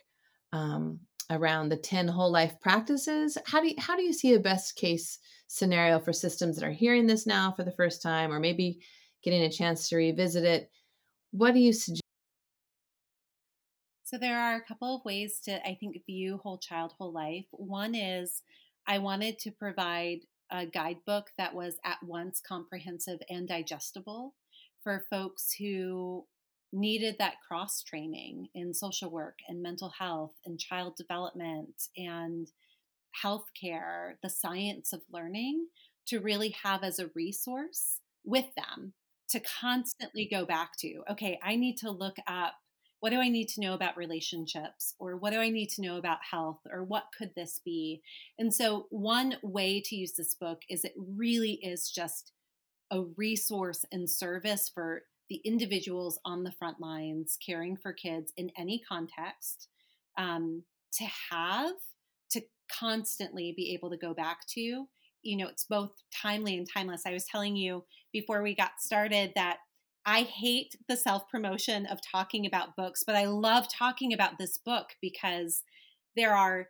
um, 0.53 0.99
around 1.31 1.69
the 1.69 1.77
10 1.77 2.09
whole 2.09 2.31
life 2.31 2.61
practices? 2.61 3.39
How 3.47 3.61
do 3.61 3.69
you, 3.69 3.75
how 3.79 3.97
do 3.97 4.03
you 4.03 4.13
see 4.13 4.35
a 4.35 4.41
best 4.41 4.75
case 4.75 5.19
scenario 5.47 6.01
for 6.01 6.13
systems 6.13 6.57
that 6.57 6.67
are 6.67 6.73
hearing 6.73 7.07
this 7.07 7.25
now 7.25 7.53
for 7.53 7.63
the 7.63 7.73
first 7.73 8.03
time 8.03 8.33
or 8.33 8.41
maybe 8.41 8.81
getting 9.27 9.43
a 9.43 9.51
chance 9.51 9.89
to 9.89 9.97
revisit 9.97 10.45
it? 10.45 10.71
What 11.33 11.53
do 11.53 11.59
you 11.59 11.73
suggest? 11.73 12.03
So 14.05 14.17
there 14.17 14.39
are 14.39 14.55
a 14.55 14.65
couple 14.65 14.95
of 14.95 15.05
ways 15.05 15.41
to 15.47 15.61
I 15.67 15.77
think 15.81 15.97
view 16.07 16.39
whole 16.39 16.59
child 16.59 16.93
whole 16.97 17.13
life. 17.13 17.47
One 17.51 17.97
is 17.97 18.43
I 18.87 18.99
wanted 18.99 19.41
to 19.41 19.51
provide 19.51 20.21
a 20.53 20.65
guidebook 20.65 21.33
that 21.39 21.57
was 21.57 21.77
at 21.85 21.99
once 22.05 22.41
comprehensive 22.41 23.19
and 23.29 23.49
digestible 23.49 24.35
for 24.85 25.05
folks 25.11 25.53
who 25.59 26.25
needed 26.73 27.17
that 27.19 27.43
cross 27.49 27.83
training 27.83 28.47
in 28.55 28.73
social 28.73 29.11
work 29.11 29.41
and 29.49 29.61
mental 29.61 29.93
health 29.99 30.35
and 30.45 30.61
child 30.61 30.95
development 30.97 31.89
and 31.97 32.53
healthcare, 33.25 34.13
the 34.23 34.31
science 34.31 34.93
of 34.93 35.03
learning, 35.11 35.67
to 36.07 36.21
really 36.21 36.55
have 36.63 36.85
as 36.85 37.01
a 37.01 37.11
resource 37.17 37.99
with 38.25 38.47
them 38.57 38.93
to 39.31 39.41
constantly 39.41 40.29
go 40.31 40.45
back 40.45 40.77
to. 40.79 41.03
Okay, 41.11 41.39
I 41.43 41.57
need 41.57 41.77
to 41.79 41.91
look 41.91 42.17
up 42.27 42.55
what 43.01 43.11
do 43.11 43.21
I 43.21 43.29
need 43.29 43.49
to 43.51 43.61
know 43.61 43.75
about 43.75 43.97
relationships 43.97 44.95
or 44.99 45.17
what 45.17 45.33
do 45.33 45.39
I 45.39 45.51
need 45.51 45.69
to 45.71 45.83
know 45.83 45.97
about 45.97 46.19
health 46.29 46.61
or 46.71 46.83
what 46.83 47.05
could 47.17 47.31
this 47.37 47.61
be? 47.65 48.01
And 48.39 48.53
so, 48.53 48.87
one 48.91 49.37
way 49.43 49.83
to 49.85 49.97
use 49.97 50.15
this 50.15 50.35
book 50.35 50.63
is 50.69 50.85
it 50.85 50.95
really 50.97 51.61
is 51.63 51.91
just 51.91 52.33
a 52.91 53.03
resource 53.17 53.85
and 53.93 54.09
service 54.09 54.71
for 54.73 55.03
the 55.29 55.41
individuals 55.45 56.19
on 56.25 56.45
the 56.45 56.53
front 56.53 56.81
lines 56.81 57.37
caring 57.45 57.77
for 57.77 57.93
kids 57.93 58.33
in 58.37 58.51
any 58.57 58.81
context 58.89 59.69
um, 60.17 60.63
to 60.93 61.05
have 61.31 61.75
to 62.31 62.43
constantly 62.73 63.53
be 63.57 63.75
able 63.75 63.91
to 63.91 63.97
go 63.97 64.15
back 64.15 64.47
to 64.49 64.87
you 65.27 65.37
know 65.37 65.49
it's 65.49 65.65
both 65.65 65.91
timely 66.23 66.57
and 66.57 66.69
timeless 66.73 67.03
i 67.07 67.13
was 67.13 67.25
telling 67.25 67.57
you 67.57 67.85
before 68.13 68.43
we 68.43 68.55
got 68.55 68.73
started 68.79 69.33
that 69.35 69.59
i 70.05 70.23
hate 70.23 70.75
the 70.89 70.97
self 70.97 71.29
promotion 71.29 71.87
of 71.87 71.99
talking 72.01 72.47
about 72.47 72.77
books 72.77 73.03
but 73.07 73.17
i 73.17 73.27
love 73.27 73.67
talking 73.73 74.13
about 74.13 74.39
this 74.39 74.59
book 74.59 74.91
because 75.01 75.63
there 76.17 76.35
are 76.35 76.69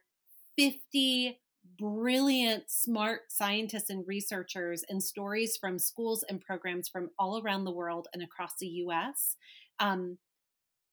50 0.58 1.38
brilliant, 1.78 2.70
smart 2.70 3.22
scientists 3.30 3.90
and 3.90 4.06
researchers 4.06 4.84
and 4.88 5.02
stories 5.02 5.56
from 5.56 5.78
schools 5.78 6.24
and 6.28 6.40
programs 6.40 6.88
from 6.88 7.10
all 7.18 7.40
around 7.42 7.64
the 7.64 7.72
world 7.72 8.08
and 8.12 8.22
across 8.22 8.52
the 8.58 8.66
US. 8.66 9.36
Um, 9.78 10.18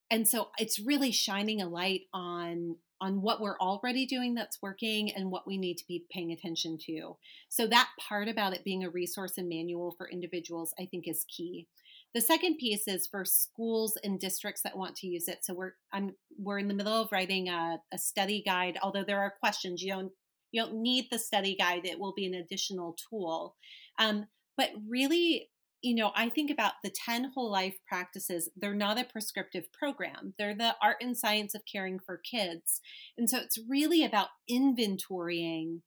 and 0.10 0.28
so 0.28 0.50
it's 0.58 0.80
really 0.80 1.12
shining 1.12 1.62
a 1.62 1.70
light 1.70 2.02
on 2.14 2.78
on 3.04 3.22
what 3.22 3.42
we're 3.42 3.60
already 3.60 4.06
doing 4.06 4.34
that's 4.34 4.62
working 4.62 5.12
and 5.12 5.30
what 5.30 5.46
we 5.46 5.58
need 5.58 5.76
to 5.76 5.86
be 5.86 6.06
paying 6.10 6.32
attention 6.32 6.78
to. 6.78 7.18
So 7.50 7.68
that 7.68 7.90
part 8.00 8.30
about 8.30 8.54
it 8.54 8.64
being 8.64 8.86
a 8.86 8.90
resource 8.90 9.38
and 9.38 9.50
manual 9.50 9.94
for 9.98 10.10
individuals 10.10 10.74
I 10.80 10.86
think 10.86 11.06
is 11.06 11.26
key. 11.28 11.68
The 12.14 12.22
second 12.22 12.60
piece 12.60 12.88
is 12.88 13.06
for 13.06 13.26
schools 13.26 13.98
and 14.06 14.22
districts 14.22 14.62
that 14.62 14.78
want 14.78 14.96
to 14.98 15.08
use 15.08 15.28
it. 15.28 15.44
So 15.44 15.54
we're 15.54 15.74
I'm 15.92 16.16
we're 16.40 16.60
in 16.60 16.70
the 16.70 16.74
middle 16.74 16.94
of 16.94 17.12
writing 17.12 17.50
a, 17.50 17.82
a 17.92 17.98
study 17.98 18.42
guide. 18.42 18.78
Although 18.82 19.04
there 19.04 19.20
are 19.20 19.34
questions, 19.38 19.82
you 19.82 19.92
don't 19.92 20.12
you 20.54 20.62
don't 20.62 20.76
need 20.76 21.08
the 21.12 21.20
study 21.20 21.58
guide, 21.60 21.86
it 21.86 22.00
will 22.00 22.14
be 22.14 22.26
an 22.26 22.36
additional 22.36 22.96
tool. 23.10 23.58
Um, 24.00 24.28
but 24.56 24.70
really, 24.88 25.50
you 25.84 25.94
know, 25.94 26.12
I 26.16 26.30
think 26.30 26.50
about 26.50 26.74
the 26.84 26.90
10 26.90 27.32
whole 27.36 27.52
life 27.52 27.76
practices. 27.88 28.50
They're 28.56 28.74
not 28.74 28.98
a 28.98 29.04
prescriptive 29.04 29.72
program, 29.72 30.34
they're 30.40 30.56
the 30.56 30.76
art 30.82 30.98
and 31.02 31.16
science 31.16 31.54
of 31.54 31.62
caring 31.72 32.00
for 32.00 32.18
kids. 32.18 32.82
And 33.18 33.30
so 33.30 33.38
it's 33.38 33.60
really 33.70 34.04
about 34.04 34.30
inventorying 34.50 35.82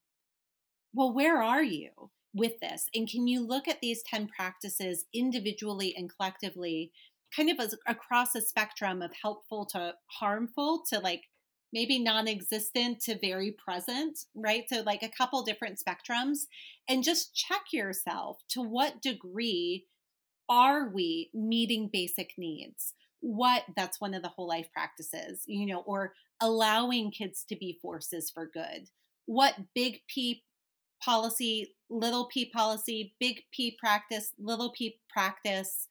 well, 0.96 1.12
where 1.12 1.42
are 1.42 1.62
you 1.62 1.90
with 2.32 2.58
this? 2.60 2.88
And 2.94 3.06
can 3.06 3.28
you 3.28 3.46
look 3.46 3.68
at 3.68 3.82
these 3.82 4.02
10 4.02 4.28
practices 4.28 5.04
individually 5.12 5.94
and 5.94 6.10
collectively, 6.10 6.90
kind 7.34 7.50
of 7.50 7.60
as, 7.60 7.74
across 7.86 8.34
a 8.34 8.40
spectrum 8.40 9.02
of 9.02 9.10
helpful 9.20 9.66
to 9.72 9.92
harmful 10.06 10.82
to 10.88 10.98
like 10.98 11.24
maybe 11.72 11.98
non-existent 11.98 13.00
to 13.00 13.18
very 13.18 13.52
present 13.52 14.18
right? 14.34 14.64
So 14.68 14.82
like 14.82 15.02
a 15.02 15.08
couple 15.08 15.42
different 15.42 15.80
spectrums 15.80 16.46
and 16.88 17.04
just 17.04 17.34
check 17.34 17.72
yourself 17.72 18.38
to 18.50 18.62
what 18.62 19.02
degree 19.02 19.86
are 20.48 20.88
we 20.88 21.30
meeting 21.34 21.90
basic 21.92 22.32
needs? 22.38 22.94
What 23.20 23.64
that's 23.76 24.00
one 24.00 24.14
of 24.14 24.22
the 24.22 24.28
whole 24.28 24.48
life 24.48 24.68
practices 24.72 25.42
you 25.46 25.66
know 25.66 25.80
or 25.80 26.12
allowing 26.40 27.10
kids 27.10 27.44
to 27.48 27.56
be 27.56 27.78
forces 27.80 28.30
for 28.30 28.46
good. 28.46 28.88
What 29.26 29.54
big 29.74 30.00
p 30.08 30.44
policy 31.02 31.74
little 31.90 32.26
p 32.26 32.46
policy 32.46 33.14
big 33.20 33.42
p 33.52 33.76
practice 33.78 34.32
little 34.38 34.70
p 34.70 34.98
practice 35.08 35.88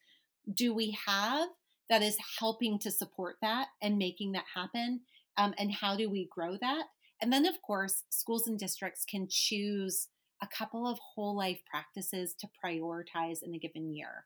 do 0.53 0.73
we 0.73 0.97
have 1.07 1.47
that 1.89 2.01
is 2.01 2.17
helping 2.39 2.79
to 2.79 2.91
support 2.91 3.37
that 3.41 3.67
and 3.81 3.97
making 3.97 4.31
that 4.33 4.45
happen 4.53 5.01
um, 5.37 5.53
and 5.57 5.71
how 5.71 5.95
do 5.95 6.09
we 6.09 6.27
grow 6.31 6.57
that? 6.61 6.83
And 7.21 7.31
then, 7.31 7.45
of 7.45 7.61
course, 7.61 8.03
schools 8.09 8.47
and 8.47 8.59
districts 8.59 9.05
can 9.09 9.27
choose 9.29 10.07
a 10.41 10.47
couple 10.47 10.87
of 10.87 10.99
whole 10.99 11.35
life 11.35 11.59
practices 11.69 12.35
to 12.39 12.47
prioritize 12.63 13.41
in 13.41 13.53
a 13.53 13.59
given 13.59 13.93
year. 13.93 14.25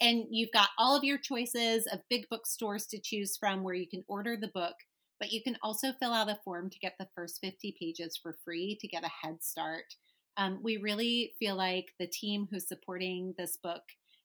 And 0.00 0.28
you've 0.30 0.52
got 0.54 0.70
all 0.78 0.96
of 0.96 1.04
your 1.04 1.18
choices 1.18 1.86
of 1.92 2.00
big 2.08 2.26
bookstores 2.30 2.86
to 2.86 2.98
choose 2.98 3.36
from 3.36 3.62
where 3.62 3.74
you 3.74 3.86
can 3.86 4.02
order 4.08 4.34
the 4.34 4.48
book 4.48 4.76
but 5.20 5.32
you 5.32 5.42
can 5.42 5.56
also 5.64 5.88
fill 5.98 6.12
out 6.12 6.30
a 6.30 6.38
form 6.44 6.70
to 6.70 6.78
get 6.78 6.94
the 6.96 7.08
first 7.12 7.40
50 7.42 7.74
pages 7.80 8.16
for 8.22 8.36
free 8.44 8.78
to 8.80 8.86
get 8.86 9.02
a 9.02 9.10
head 9.20 9.42
start 9.42 9.96
um, 10.38 10.60
we 10.62 10.76
really 10.76 11.34
feel 11.38 11.56
like 11.56 11.86
the 11.98 12.06
team 12.06 12.48
who's 12.50 12.68
supporting 12.68 13.34
this 13.36 13.58
book 13.62 13.82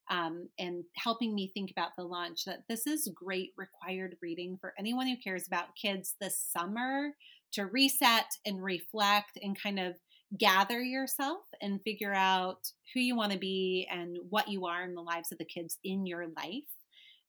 um, 0.09 0.49
and 0.59 0.83
helping 0.95 1.33
me 1.33 1.51
think 1.53 1.71
about 1.71 1.91
the 1.97 2.03
launch 2.03 2.45
that 2.45 2.63
this 2.69 2.85
is 2.85 3.11
great 3.15 3.51
required 3.57 4.15
reading 4.21 4.57
for 4.61 4.73
anyone 4.77 5.07
who 5.07 5.15
cares 5.17 5.47
about 5.47 5.75
kids 5.81 6.15
this 6.21 6.39
summer 6.55 7.09
to 7.53 7.65
reset 7.65 8.25
and 8.45 8.63
reflect 8.63 9.39
and 9.41 9.61
kind 9.61 9.79
of 9.79 9.95
gather 10.37 10.81
yourself 10.81 11.41
and 11.61 11.81
figure 11.83 12.13
out 12.13 12.59
who 12.93 12.99
you 12.99 13.15
want 13.15 13.31
to 13.31 13.37
be 13.37 13.87
and 13.91 14.17
what 14.29 14.47
you 14.49 14.65
are 14.65 14.83
in 14.83 14.93
the 14.93 15.01
lives 15.01 15.31
of 15.31 15.37
the 15.37 15.45
kids 15.45 15.77
in 15.83 16.05
your 16.05 16.27
life 16.35 16.63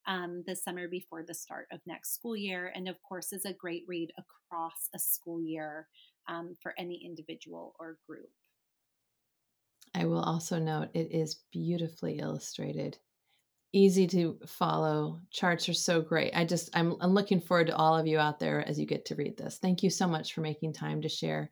um, 0.07 0.43
this 0.45 0.63
summer 0.63 0.87
before 0.87 1.23
the 1.25 1.33
start 1.33 1.67
of 1.71 1.79
next 1.85 2.13
school 2.13 2.35
year. 2.35 2.71
And 2.75 2.87
of 2.87 2.97
course, 3.07 3.31
is 3.31 3.45
a 3.45 3.53
great 3.53 3.83
read 3.87 4.09
across 4.17 4.89
a 4.95 4.99
school 4.99 5.41
year 5.41 5.87
um, 6.27 6.55
for 6.61 6.73
any 6.77 7.01
individual 7.05 7.75
or 7.79 7.97
group. 8.07 8.29
I 9.95 10.05
will 10.05 10.21
also 10.21 10.59
note 10.59 10.89
it 10.93 11.11
is 11.11 11.39
beautifully 11.53 12.19
illustrated, 12.19 12.97
easy 13.71 14.07
to 14.07 14.37
follow. 14.45 15.21
Charts 15.31 15.69
are 15.69 15.73
so 15.73 16.01
great. 16.01 16.33
I 16.35 16.43
just, 16.43 16.69
I'm, 16.73 16.97
I'm 16.99 17.13
looking 17.13 17.39
forward 17.39 17.67
to 17.67 17.75
all 17.77 17.97
of 17.97 18.05
you 18.05 18.19
out 18.19 18.37
there 18.37 18.67
as 18.67 18.77
you 18.77 18.85
get 18.85 19.05
to 19.05 19.15
read 19.15 19.37
this. 19.37 19.57
Thank 19.57 19.83
you 19.83 19.89
so 19.89 20.05
much 20.05 20.33
for 20.33 20.41
making 20.41 20.73
time 20.73 21.01
to 21.01 21.07
share 21.07 21.49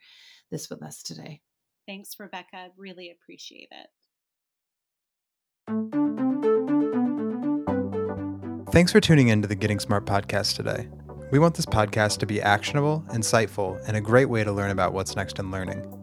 this 0.51 0.69
with 0.69 0.83
us 0.83 1.01
today. 1.03 1.39
Thanks, 1.87 2.19
Rebecca. 2.19 2.67
Really 2.75 3.11
appreciate 3.11 3.69
it. 3.71 3.87
Thanks 8.71 8.91
for 8.91 8.99
tuning 8.99 9.29
in 9.29 9.41
to 9.41 9.47
the 9.47 9.55
Getting 9.55 9.79
Smart 9.79 10.05
podcast 10.05 10.57
today. 10.57 10.89
We 11.31 11.39
want 11.39 11.55
this 11.55 11.65
podcast 11.65 12.17
to 12.19 12.25
be 12.25 12.41
actionable, 12.41 13.05
insightful, 13.09 13.81
and 13.87 13.95
a 13.95 14.01
great 14.01 14.29
way 14.29 14.43
to 14.43 14.51
learn 14.51 14.71
about 14.71 14.91
what's 14.91 15.15
next 15.15 15.39
in 15.39 15.49
learning. 15.49 16.03